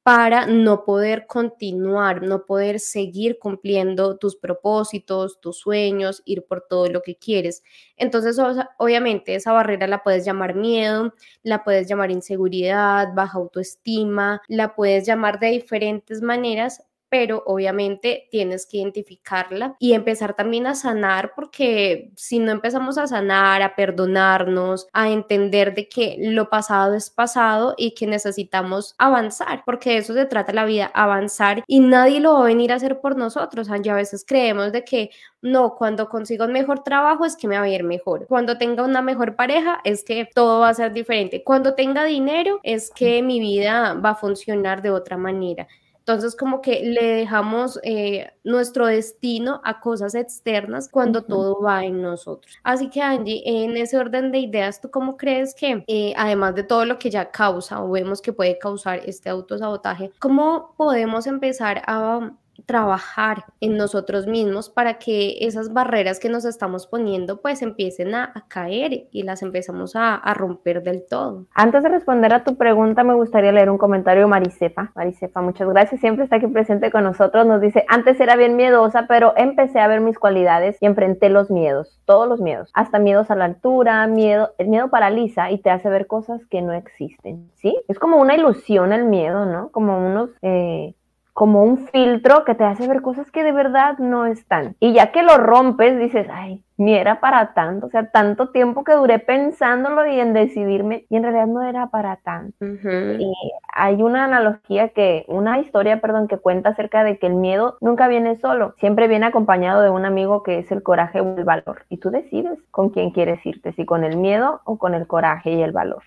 para 0.07 0.45
no 0.47 0.85
poder 0.85 1.27
continuar, 1.27 2.21
no 2.21 2.45
poder 2.45 2.79
seguir 2.79 3.39
cumpliendo 3.39 4.15
tus 4.15 4.37
propósitos, 4.37 5.41
tus 5.41 5.57
sueños, 5.57 6.21
ir 6.23 6.45
por 6.45 6.61
todo 6.61 6.87
lo 6.87 7.01
que 7.01 7.17
quieres. 7.17 7.61
Entonces, 7.97 8.37
obviamente, 8.77 9.35
esa 9.35 9.51
barrera 9.51 9.85
la 9.85 10.03
puedes 10.03 10.23
llamar 10.23 10.55
miedo, 10.55 11.13
la 11.43 11.65
puedes 11.65 11.89
llamar 11.89 12.09
inseguridad, 12.09 13.09
baja 13.15 13.37
autoestima, 13.37 14.41
la 14.47 14.75
puedes 14.75 15.05
llamar 15.05 15.41
de 15.41 15.47
diferentes 15.47 16.21
maneras, 16.21 16.86
pero 17.09 17.43
obviamente 17.45 18.27
tienes 18.31 18.65
que 18.65 18.77
identificarla 18.77 19.75
y 19.79 19.93
empezar 19.93 20.35
también 20.35 20.67
a 20.67 20.75
sanar 20.75 21.33
porque 21.35 22.11
si 22.15 22.39
no 22.39 22.51
empezamos 22.51 22.97
a 22.97 23.07
sanar, 23.07 23.61
a 23.61 23.75
perdonarnos, 23.75 24.87
a 24.93 25.09
entender 25.09 25.73
de 25.73 25.87
que 25.87 26.17
lo 26.19 26.49
pasado 26.49 26.93
es 26.93 27.09
pasado 27.09 27.73
y 27.77 27.93
que 27.93 28.07
necesitamos 28.07 28.95
avanzar, 28.97 29.63
porque 29.65 29.91
de 29.91 29.97
eso 29.97 30.13
se 30.13 30.25
trata 30.25 30.53
la 30.53 30.65
vida, 30.65 30.91
avanzar 30.93 31.63
y 31.67 31.79
nadie 31.79 32.19
lo 32.19 32.33
va 32.33 32.41
a 32.41 32.47
venir 32.47 32.71
a 32.71 32.75
hacer 32.75 32.99
por 32.99 33.17
nosotros. 33.17 33.67
Y 33.83 33.89
a 33.89 33.95
veces 33.95 34.25
creemos 34.27 34.71
de 34.71 34.83
que 34.83 35.11
no, 35.41 35.75
cuando 35.75 36.09
consiga 36.09 36.45
un 36.45 36.51
mejor 36.51 36.83
trabajo 36.83 37.25
es 37.25 37.35
que 37.35 37.47
me 37.47 37.57
va 37.57 37.63
a 37.63 37.69
ir 37.69 37.83
mejor. 37.83 38.25
Cuando 38.27 38.57
tenga 38.57 38.83
una 38.83 39.01
mejor 39.01 39.35
pareja 39.35 39.79
es 39.83 40.03
que 40.03 40.27
todo 40.33 40.61
va 40.61 40.69
a 40.69 40.73
ser 40.73 40.93
diferente. 40.93 41.43
Cuando 41.43 41.75
tenga 41.75 42.03
dinero 42.03 42.59
es 42.63 42.91
que 42.91 43.21
mi 43.21 43.39
vida 43.39 43.93
va 43.93 44.11
a 44.11 44.15
funcionar 44.15 44.81
de 44.81 44.91
otra 44.91 45.17
manera. 45.17 45.67
Entonces, 46.07 46.37
como 46.37 46.61
que 46.61 46.83
le 46.85 47.05
dejamos 47.05 47.81
eh, 47.83 48.31
nuestro 48.45 48.85
destino 48.85 49.59
a 49.65 49.81
cosas 49.81 50.15
externas 50.15 50.87
cuando 50.87 51.25
todo 51.25 51.61
va 51.61 51.83
en 51.83 52.01
nosotros. 52.01 52.55
Así 52.63 52.89
que, 52.89 53.01
Angie, 53.01 53.43
en 53.45 53.75
ese 53.75 53.97
orden 53.97 54.31
de 54.31 54.39
ideas, 54.39 54.79
¿tú 54.79 54.89
cómo 54.89 55.17
crees 55.17 55.53
que, 55.53 55.83
eh, 55.85 56.13
además 56.15 56.55
de 56.55 56.63
todo 56.63 56.85
lo 56.85 56.97
que 56.97 57.09
ya 57.09 57.29
causa 57.29 57.83
o 57.83 57.91
vemos 57.91 58.21
que 58.21 58.31
puede 58.31 58.57
causar 58.57 59.01
este 59.05 59.29
autosabotaje, 59.29 60.13
cómo 60.19 60.73
podemos 60.77 61.27
empezar 61.27 61.81
a 61.85 62.31
trabajar 62.67 63.45
en 63.61 63.77
nosotros 63.77 64.27
mismos 64.27 64.69
para 64.69 64.95
que 64.95 65.37
esas 65.39 65.73
barreras 65.73 66.19
que 66.19 66.29
nos 66.29 66.45
estamos 66.45 66.85
poniendo 66.85 67.41
pues 67.41 67.61
empiecen 67.61 68.13
a, 68.13 68.33
caer 68.49 69.07
y 69.11 69.23
las 69.23 69.41
empezamos 69.41 69.95
a, 69.95 70.21
romper 70.35 70.83
del 70.83 71.05
todo. 71.07 71.45
Antes 71.53 71.81
de 71.81 71.89
responder 71.89 72.33
a 72.33 72.43
tu 72.43 72.57
pregunta 72.57 73.03
me 73.03 73.15
gustaría 73.15 73.51
leer 73.51 73.69
un 73.69 73.77
comentario 73.77 74.23
de 74.23 74.27
Maricefa. 74.27 74.91
Maricefa, 74.95 75.41
muchas 75.41 75.69
gracias, 75.69 76.01
siempre 76.01 76.25
está 76.25 76.35
aquí 76.35 76.47
presente 76.47 76.91
con 76.91 77.05
nosotros. 77.05 77.47
Nos 77.47 77.61
dice, 77.61 77.85
antes 77.87 78.19
era 78.19 78.35
bien 78.35 78.57
miedosa, 78.57 79.05
pero 79.07 79.33
empecé 79.37 79.79
a 79.79 79.87
ver 79.87 80.01
mis 80.01 80.19
cualidades 80.19 80.77
y 80.81 80.85
enfrenté 80.85 81.29
los 81.29 81.49
miedos, 81.49 81.99
todos 82.05 82.27
los 82.27 82.41
miedos, 82.41 82.69
hasta 82.73 82.99
miedos 82.99 83.31
a 83.31 83.35
la 83.35 83.45
altura, 83.45 84.05
miedo, 84.07 84.53
el 84.57 84.67
miedo 84.67 84.89
paraliza 84.89 85.49
y 85.51 85.59
te 85.59 85.69
hace 85.69 85.89
ver 85.89 86.05
cosas 86.05 86.45
que 86.47 86.61
no 86.61 86.73
existen, 86.73 87.49
¿sí? 87.55 87.77
Es 87.87 87.97
como 87.97 88.17
una 88.17 88.35
ilusión 88.35 88.91
el 88.91 89.05
miedo, 89.05 89.45
¿no? 89.45 89.69
Como 89.69 90.05
unos... 90.05 90.29
Eh, 90.41 90.93
como 91.37 91.61
un 91.61 91.77
filtro 91.89 92.45
que 92.45 92.55
te 92.55 92.63
hace 92.63 92.87
ver 92.87 93.03
cosas 93.03 93.29
que 93.29 93.43
de 93.43 93.51
verdad 93.51 93.99
no 93.99 94.25
están. 94.25 94.75
Y 94.79 94.93
ya 94.93 95.11
que 95.11 95.21
lo 95.21 95.37
rompes, 95.37 95.99
dices, 95.99 96.25
ay, 96.33 96.63
ni 96.77 96.95
era 96.95 97.19
para 97.19 97.53
tanto, 97.53 97.85
o 97.85 97.89
sea, 97.91 98.09
tanto 98.09 98.49
tiempo 98.49 98.83
que 98.83 98.93
duré 98.93 99.19
pensándolo 99.19 100.07
y 100.07 100.19
en 100.19 100.33
decidirme, 100.33 101.05
y 101.11 101.15
en 101.15 101.21
realidad 101.21 101.45
no 101.45 101.61
era 101.61 101.91
para 101.91 102.15
tanto. 102.15 102.65
Y 102.65 103.31
hay 103.71 104.01
una 104.01 104.25
analogía 104.25 104.89
que, 104.89 105.25
una 105.27 105.59
historia, 105.59 106.01
perdón, 106.01 106.27
que 106.27 106.39
cuenta 106.39 106.69
acerca 106.69 107.03
de 107.03 107.19
que 107.19 107.27
el 107.27 107.35
miedo 107.35 107.77
nunca 107.81 108.07
viene 108.07 108.37
solo, 108.37 108.73
siempre 108.79 109.07
viene 109.07 109.27
acompañado 109.27 109.83
de 109.83 109.91
un 109.91 110.05
amigo 110.05 110.41
que 110.41 110.57
es 110.57 110.71
el 110.71 110.81
coraje 110.81 111.21
o 111.21 111.37
el 111.37 111.43
valor. 111.43 111.85
Y 111.87 111.97
tú 111.97 112.09
decides 112.09 112.57
con 112.71 112.89
quién 112.89 113.11
quieres 113.11 113.45
irte, 113.45 113.73
si 113.73 113.85
con 113.85 114.03
el 114.03 114.17
miedo 114.17 114.61
o 114.65 114.79
con 114.79 114.95
el 114.95 115.05
coraje 115.05 115.51
y 115.51 115.61
el 115.61 115.71
valor. 115.71 116.01